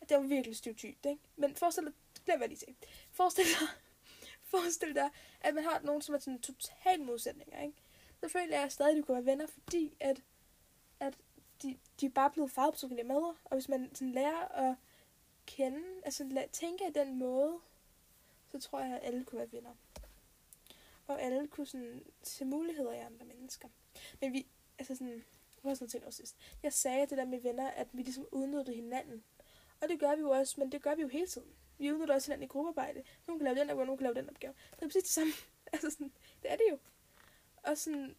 At 0.02 0.10
Det 0.10 0.18
var 0.18 0.24
virkelig 0.24 0.58
stereotypt, 0.58 1.06
ikke? 1.06 1.22
Men 1.36 1.56
forestil 1.56 1.86
dig, 1.86 1.94
glem 2.26 2.38
hvad 2.38 2.48
lige 2.48 2.60
sagde. 2.60 2.76
Forestil 3.12 3.44
dig, 3.46 3.68
forestil 4.52 4.96
dig, 4.96 5.10
at 5.42 5.54
man 5.56 5.64
har 5.64 5.80
nogen, 5.80 6.02
som 6.02 6.16
er 6.16 6.20
sådan 6.20 6.42
total 6.42 7.02
modsætninger, 7.02 7.62
ikke? 7.62 7.78
Så 8.20 8.30
føler 8.30 8.60
jeg 8.60 8.72
stadig, 8.72 8.92
at 8.92 8.98
de 8.98 9.04
kunne 9.04 9.16
være 9.16 9.26
venner, 9.26 9.48
fordi 9.48 9.98
at, 10.00 10.24
at 11.00 11.18
de, 11.64 11.78
de 12.02 12.06
er 12.06 12.10
bare 12.10 12.32
blevet 12.32 12.52
farvet 12.52 12.74
på 12.74 12.80
forskellige 12.80 13.08
måder. 13.08 13.34
Og 13.46 13.52
hvis 13.54 13.70
man 13.70 13.96
sådan 13.96 14.12
lærer 14.12 14.48
at 14.48 14.76
kende, 15.46 15.84
altså 16.06 16.48
tænke 16.52 16.88
i 16.90 16.92
den 16.92 17.20
måde, 17.20 17.60
så 18.52 18.60
tror 18.60 18.80
jeg, 18.80 18.96
at 18.96 19.00
alle 19.04 19.26
kunne 19.26 19.40
være 19.40 19.52
venner. 19.52 19.76
Og 21.08 21.22
alle 21.22 21.48
kunne 21.48 21.68
sådan 21.68 22.04
se 22.24 22.46
muligheder 22.46 22.94
i 22.94 22.98
andre 23.00 23.26
mennesker. 23.26 23.70
Men 24.22 24.34
vi, 24.34 24.48
altså 24.80 24.96
sådan, 24.96 25.24
hvad 25.62 25.70
var 25.70 25.76
sådan 25.76 25.90
ting 25.90 26.06
også 26.06 26.18
sidst? 26.18 26.38
Jeg 26.64 26.74
sagde 26.74 27.08
det 27.08 27.18
der 27.18 27.26
med 27.26 27.42
venner, 27.42 27.68
at 27.68 27.88
vi 27.94 28.04
ligesom 28.04 28.28
udnyttede 28.32 28.76
hinanden. 28.76 29.24
Og 29.82 29.90
det 29.90 30.00
gør 30.00 30.16
vi 30.16 30.22
jo 30.22 30.30
også, 30.30 30.56
men 30.60 30.72
det 30.72 30.82
gør 30.82 30.96
vi 30.96 31.02
jo 31.02 31.08
hele 31.08 31.28
tiden. 31.28 31.56
Vi 31.78 31.94
udnytter 31.94 32.16
også 32.16 32.28
hinanden 32.28 32.46
i 32.46 32.48
gruppearbejde. 32.48 33.04
Nogen 33.28 33.40
kan 33.40 33.46
lave 33.46 33.60
den 33.60 33.70
opgave, 33.70 33.86
nogen 33.86 33.98
kan 33.98 34.04
lave 34.04 34.16
den 34.16 34.30
opgave. 34.30 34.54
Det 34.72 34.82
er 34.82 34.88
præcis 34.88 35.04
det 35.04 35.12
samme. 35.12 35.34
altså 35.74 35.90
sådan, 35.90 36.12
det 36.44 36.52
er 36.52 36.56
det 36.56 36.66
jo. 36.72 36.78
Og 37.64 37.78
sådan, 37.78 38.16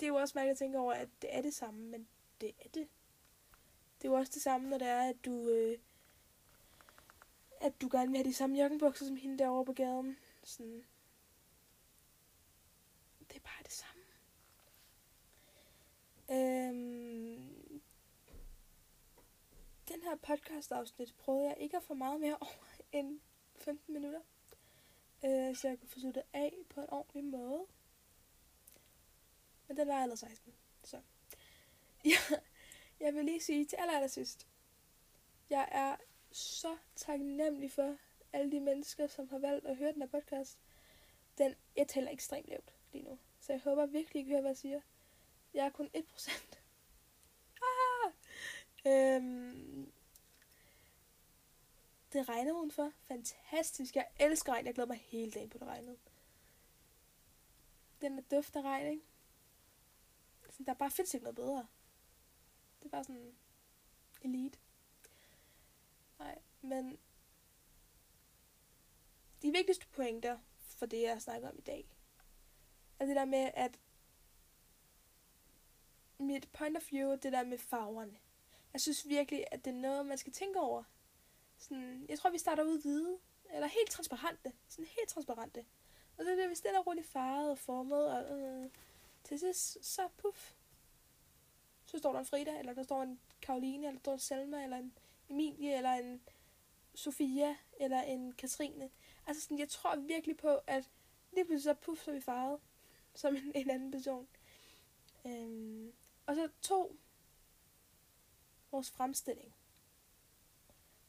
det 0.00 0.06
er 0.06 0.08
jo 0.08 0.14
også 0.14 0.32
mærkeligt 0.38 0.54
at 0.54 0.58
tænke 0.58 0.78
over, 0.78 0.92
at 0.92 1.08
det 1.22 1.34
er 1.34 1.42
det 1.42 1.54
samme, 1.54 1.80
men 1.80 2.08
det 2.40 2.52
er 2.64 2.68
det. 2.68 2.88
Det 3.98 4.08
er 4.08 4.12
jo 4.12 4.14
også 4.14 4.32
det 4.34 4.42
samme, 4.42 4.68
når 4.68 4.78
det 4.78 4.88
er, 4.88 5.02
at 5.02 5.16
du, 5.24 5.48
øh, 5.48 5.78
at 7.60 7.80
du 7.80 7.88
gerne 7.92 8.10
vil 8.10 8.16
have 8.16 8.28
de 8.28 8.34
samme 8.34 8.58
joggingbukser 8.58 9.06
som 9.06 9.16
hende 9.16 9.38
derovre 9.38 9.64
på 9.64 9.72
gaden. 9.72 10.18
Sådan. 10.44 10.84
Bare 13.46 13.62
det 13.62 13.72
samme. 13.72 14.02
Øhm, 16.30 17.82
den 19.88 20.02
her 20.02 20.16
podcast 20.16 20.72
afsnit 20.72 21.14
prøvede 21.18 21.48
jeg 21.48 21.56
ikke 21.60 21.76
at 21.76 21.82
få 21.82 21.94
meget 21.94 22.20
mere 22.20 22.36
over 22.46 22.80
end 22.92 23.20
15 23.54 23.94
minutter. 23.94 24.20
Øh, 25.24 25.56
så 25.56 25.68
jeg 25.68 25.78
kunne 25.78 25.88
få 25.88 26.00
sluttet 26.00 26.22
af 26.32 26.54
på 26.68 26.80
en 26.80 26.90
ordentlig 26.90 27.24
måde. 27.24 27.66
Men 29.68 29.76
den 29.76 29.88
var 29.88 29.94
allerede 29.94 30.20
16. 30.20 30.54
Så. 30.84 31.00
Ja, 32.04 32.36
jeg 33.00 33.14
vil 33.14 33.24
lige 33.24 33.40
sige 33.40 33.64
til 33.64 33.76
aller, 33.76 33.94
aller 33.94 34.08
sidst. 34.08 34.46
Jeg 35.50 35.68
er 35.72 35.96
så 36.32 36.76
taknemmelig 36.96 37.72
for 37.72 37.96
alle 38.32 38.52
de 38.52 38.60
mennesker, 38.60 39.06
som 39.06 39.28
har 39.28 39.38
valgt 39.38 39.66
at 39.66 39.76
høre 39.76 39.92
den 39.92 40.02
her 40.02 40.08
podcast. 40.08 40.58
Den, 41.38 41.54
jeg 41.76 41.88
taler 41.88 42.10
ekstremt 42.10 42.48
lavt 42.48 42.74
lige 42.92 43.04
nu. 43.04 43.18
Så 43.46 43.52
jeg 43.52 43.60
håber 43.60 43.86
virkelig, 43.86 44.20
I 44.20 44.24
kan 44.24 44.32
høre, 44.32 44.40
hvad 44.40 44.50
jeg 44.50 44.56
siger. 44.56 44.80
Jeg 45.54 45.66
er 45.66 45.70
kun 45.70 45.90
1%. 45.96 46.58
ah! 47.62 48.12
Øhm, 48.92 49.92
det 52.12 52.28
regner 52.28 52.52
udenfor. 52.52 52.92
Fantastisk. 53.02 53.96
Jeg 53.96 54.08
elsker 54.20 54.52
regn. 54.52 54.66
Jeg 54.66 54.74
glæder 54.74 54.88
mig 54.88 54.96
hele 54.96 55.32
dagen 55.32 55.50
på 55.50 55.58
det 55.58 55.66
regnede. 55.66 55.98
Den 58.00 58.18
er 58.18 58.22
duft 58.30 58.56
af 58.56 58.62
regn, 58.62 58.86
ikke? 58.86 59.04
Sådan, 60.50 60.66
der 60.66 60.74
bare 60.74 60.90
findes 60.90 61.14
ikke 61.14 61.24
noget 61.24 61.36
bedre. 61.36 61.66
Det 62.78 62.86
er 62.86 62.88
bare 62.88 63.04
sådan 63.04 63.34
elite. 64.22 64.58
Nej, 66.18 66.38
men 66.62 66.98
de 69.42 69.52
vigtigste 69.52 69.86
pointer 69.86 70.38
for 70.58 70.86
det, 70.86 71.02
jeg 71.02 71.22
snakker 71.22 71.48
om 71.48 71.58
i 71.58 71.62
dag, 71.62 71.95
Altså 72.98 73.08
det 73.08 73.16
der 73.16 73.24
med, 73.24 73.50
at 73.54 73.78
mit 76.18 76.48
point 76.52 76.76
of 76.76 76.92
view, 76.92 77.16
det 77.16 77.32
der 77.32 77.44
med 77.44 77.58
farverne. 77.58 78.18
Jeg 78.72 78.80
synes 78.80 79.08
virkelig, 79.08 79.44
at 79.52 79.64
det 79.64 79.70
er 79.70 79.80
noget, 79.80 80.06
man 80.06 80.18
skal 80.18 80.32
tænke 80.32 80.60
over. 80.60 80.82
Sådan, 81.58 82.06
jeg 82.08 82.18
tror, 82.18 82.30
vi 82.30 82.38
starter 82.38 82.62
ud 82.62 82.82
hvide, 82.82 83.18
eller 83.50 83.68
helt 83.68 83.90
transparente. 83.90 84.52
Sådan 84.68 84.84
helt 84.84 85.08
transparente. 85.08 85.64
Og 86.16 86.24
så 86.24 86.34
bliver 86.34 86.48
det, 86.48 86.58
stille 86.58 86.78
og 86.78 86.86
roligt 86.86 87.06
farvet 87.06 87.50
og 87.50 87.58
formet, 87.58 88.10
og 88.10 88.40
øh, 88.40 88.70
til 89.24 89.38
sidst, 89.38 89.84
så 89.84 90.08
puff. 90.16 90.52
Så 91.86 91.98
står 91.98 92.12
der 92.12 92.18
en 92.18 92.26
Frida, 92.26 92.58
eller 92.58 92.74
der 92.74 92.82
står 92.82 93.02
en 93.02 93.20
Karoline, 93.42 93.86
eller 93.86 93.92
der 93.92 94.02
står 94.02 94.12
en 94.12 94.18
Selma, 94.18 94.62
eller 94.62 94.76
en 94.76 94.92
Emilie, 95.30 95.76
eller 95.76 95.92
en 95.92 96.22
Sofia, 96.94 97.56
eller 97.80 98.02
en 98.02 98.32
Katrine. 98.32 98.90
Altså 99.26 99.42
sådan, 99.42 99.58
jeg 99.58 99.68
tror 99.68 99.96
virkelig 99.96 100.36
på, 100.36 100.58
at 100.66 100.90
lige 101.32 101.44
pludselig 101.44 101.62
så 101.62 101.74
puff, 101.74 102.04
så 102.04 102.10
er 102.10 102.14
vi 102.14 102.20
farvet 102.20 102.60
som 103.16 103.36
en, 103.36 103.52
en 103.54 103.70
anden 103.70 103.90
person. 103.90 104.28
Øhm, 105.26 105.92
og 106.26 106.34
så 106.34 106.48
to, 106.62 106.96
vores 108.70 108.90
fremstilling. 108.90 109.54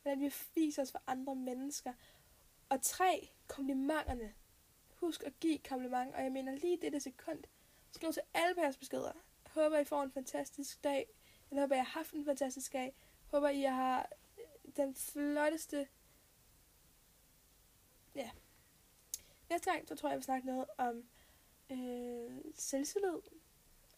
Hvordan 0.02 0.20
vi 0.20 0.34
viser 0.56 0.82
os 0.82 0.92
for 0.92 1.04
andre 1.08 1.36
mennesker. 1.36 1.94
Og 2.70 2.82
tre, 2.82 3.30
komplimenterne. 3.48 4.34
Husk 4.96 5.24
at 5.24 5.40
give 5.40 5.58
kompliment, 5.58 6.16
og 6.16 6.24
jeg 6.24 6.32
mener 6.32 6.56
lige 6.56 6.78
det 6.92 7.04
sekund. 7.04 7.44
Skriv 7.92 8.14
til 8.14 8.22
alle 8.34 8.56
på 8.56 8.62
jeres 8.62 8.78
beskeder. 8.78 9.12
Håber, 9.50 9.78
I 9.78 9.86
får 9.86 10.04
en 10.04 10.12
fantastisk 10.12 10.84
dag. 10.84 11.10
Jeg 11.52 11.60
håber, 11.60 11.76
I 11.76 11.78
har 11.78 11.86
haft 11.86 12.14
en 12.14 12.26
fantastisk 12.26 12.74
dag. 12.74 12.96
Håber, 13.32 13.50
I 13.50 13.62
har 13.62 14.10
øh, 14.38 14.74
den 14.76 14.96
flotteste... 14.96 15.88
Ja. 18.16 18.30
Næste 19.50 19.72
gang, 19.72 19.88
så 19.88 19.96
tror 19.96 20.10
jeg, 20.10 20.12
jeg 20.12 20.18
vil 20.18 20.24
snakke 20.24 20.48
noget 20.48 20.66
om 20.78 21.10
øh, 21.70 22.42
selvtillid 22.56 23.22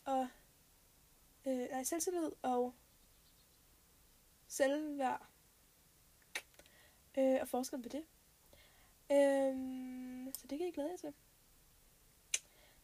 og 0.06 0.28
øh, 1.48 1.70
nej, 1.72 1.84
selvtillid 1.84 2.32
og 2.42 2.74
selvværd 4.48 5.28
øh, 7.18 7.38
og 7.42 7.48
forskellen 7.48 7.84
på 7.84 7.90
det. 7.90 8.06
Øh, 9.12 10.34
så 10.34 10.48
det 10.48 10.58
kan 10.58 10.68
I 10.68 10.72
glæde 10.72 10.90
jer 10.90 10.98
til. 10.98 11.14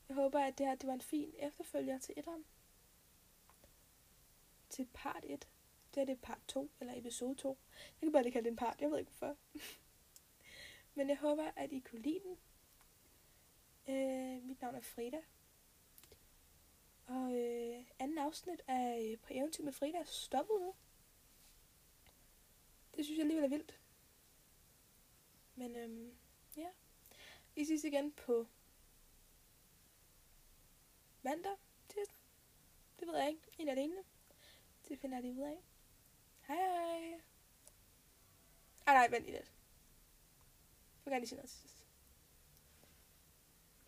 Jeg 0.10 0.16
håber, 0.16 0.40
at 0.40 0.58
det 0.58 0.66
her 0.66 0.76
det 0.76 0.88
var 0.88 0.94
en 0.94 1.02
fin 1.02 1.34
efterfølger 1.40 2.00
til 2.00 2.14
etteren. 2.18 2.46
Til 4.70 4.88
part 4.94 5.24
1. 5.24 5.48
Det 5.96 6.02
er 6.02 6.06
det 6.06 6.22
part 6.22 6.42
2, 6.48 6.72
eller 6.80 6.94
episode 6.98 7.36
2. 7.36 7.58
Jeg 8.02 8.08
kan 8.08 8.12
bare 8.12 8.24
lige 8.24 8.34
kalde 8.34 8.46
det 8.46 8.52
en 8.52 8.56
part, 8.56 8.82
jeg 8.82 8.92
ved 8.92 9.00
ikke 9.00 9.12
hvorfor. 9.12 9.38
Men 10.96 11.10
jeg 11.10 11.18
håber, 11.18 11.52
at 11.56 11.72
I 11.72 11.80
kunne 11.80 12.02
lide 12.02 12.20
den. 12.20 12.38
Navn 14.66 14.76
er 14.76 14.82
Frida. 14.82 15.22
Og 17.08 17.38
øh, 17.38 17.86
anden 18.00 18.18
afsnit 18.18 18.62
af 18.68 19.10
øh, 19.12 19.18
På 19.20 19.28
Eventyr 19.32 19.64
med 19.64 19.74
Frida 19.74 19.98
er 19.98 20.04
stoppet 20.04 20.62
nu. 20.62 20.76
Det 22.96 23.06
synes 23.06 23.18
jeg 23.18 23.24
alligevel 23.24 23.44
er 23.44 23.58
vildt. 23.58 23.80
Men 25.56 25.76
øhm, 25.76 26.18
ja. 26.58 26.70
Vi 27.56 27.66
ses 27.66 27.84
igen 27.84 28.12
på 28.12 28.48
mandag, 31.22 31.58
tirsdag. 31.90 32.22
Det 33.00 33.08
ved 33.08 33.18
jeg 33.18 33.30
ikke. 33.30 33.42
En 33.58 33.70
af 33.70 33.76
delene. 33.76 34.04
Det 34.88 35.00
finder 35.00 35.18
jeg 35.18 35.24
lige 35.24 35.36
ud 35.36 35.48
af. 35.48 35.64
Hej 36.48 36.56
hej. 36.56 37.22
Ej 38.88 38.94
nej, 38.94 39.08
vent 39.10 39.26
lige 39.26 39.38
lidt. 39.38 39.52
Jeg 40.96 41.06
vil 41.06 41.12
gerne 41.12 41.20
lige 41.20 41.30
sige 41.30 41.38
noget 41.38 41.50
til 41.50 41.60
sidst. 41.60 41.86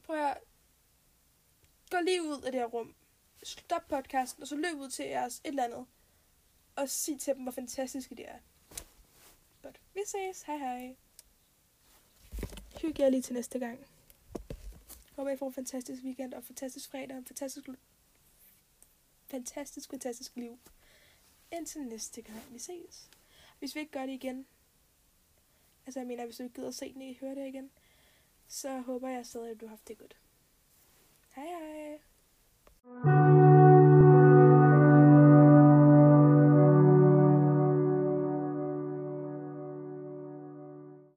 Prøv 0.03 0.25
at 0.25 0.43
gå 1.89 1.97
lige 1.99 2.23
ud 2.23 2.41
af 2.41 2.51
det 2.51 2.61
her 2.61 2.67
rum. 2.67 2.95
Stop 3.43 3.87
podcasten, 3.87 4.41
og 4.41 4.47
så 4.47 4.55
løb 4.55 4.75
ud 4.75 4.89
til 4.89 5.05
jeres 5.05 5.39
et 5.39 5.47
eller 5.47 5.63
andet. 5.63 5.85
Og 6.75 6.89
sig 6.89 7.19
til 7.19 7.35
dem, 7.35 7.43
hvor 7.43 7.51
fantastiske 7.51 8.15
de 8.15 8.23
er. 8.23 8.39
Godt. 9.61 9.81
Vi 9.93 10.01
ses. 10.05 10.41
Hej 10.41 10.57
hej. 10.57 10.95
Hygge 12.81 13.03
jer 13.03 13.09
lige 13.09 13.21
til 13.21 13.33
næste 13.33 13.59
gang. 13.59 13.87
Håber, 15.15 15.31
I 15.31 15.37
får 15.37 15.47
en 15.47 15.53
fantastisk 15.53 16.03
weekend 16.03 16.33
og 16.33 16.39
en 16.39 16.45
fantastisk 16.45 16.89
fredag 16.89 17.11
og 17.11 17.17
en 17.17 17.25
fantastisk, 17.25 17.69
fantastisk, 19.27 19.89
fantastisk 19.89 20.35
liv. 20.35 20.59
Indtil 21.51 21.81
næste 21.81 22.21
gang 22.21 22.53
vi 22.53 22.59
ses. 22.59 23.09
Hvis 23.59 23.75
vi 23.75 23.79
ikke 23.79 23.91
gør 23.91 24.05
det 24.05 24.13
igen, 24.13 24.47
altså 25.85 25.99
jeg 25.99 26.07
mener, 26.07 26.25
hvis 26.25 26.37
du 26.37 26.43
ikke 26.43 26.55
gider 26.55 26.71
se 26.71 26.93
den, 26.93 27.01
I 27.01 27.17
hører 27.21 27.35
det 27.35 27.47
igen, 27.47 27.71
så 28.47 28.79
håber 28.79 29.09
jeg 29.09 29.25
stadig, 29.25 29.51
at 29.51 29.61
du 29.61 29.65
har 29.65 29.69
haft 29.69 29.87
det 29.87 29.97
godt. 29.97 30.17
Hej! 31.37 32.01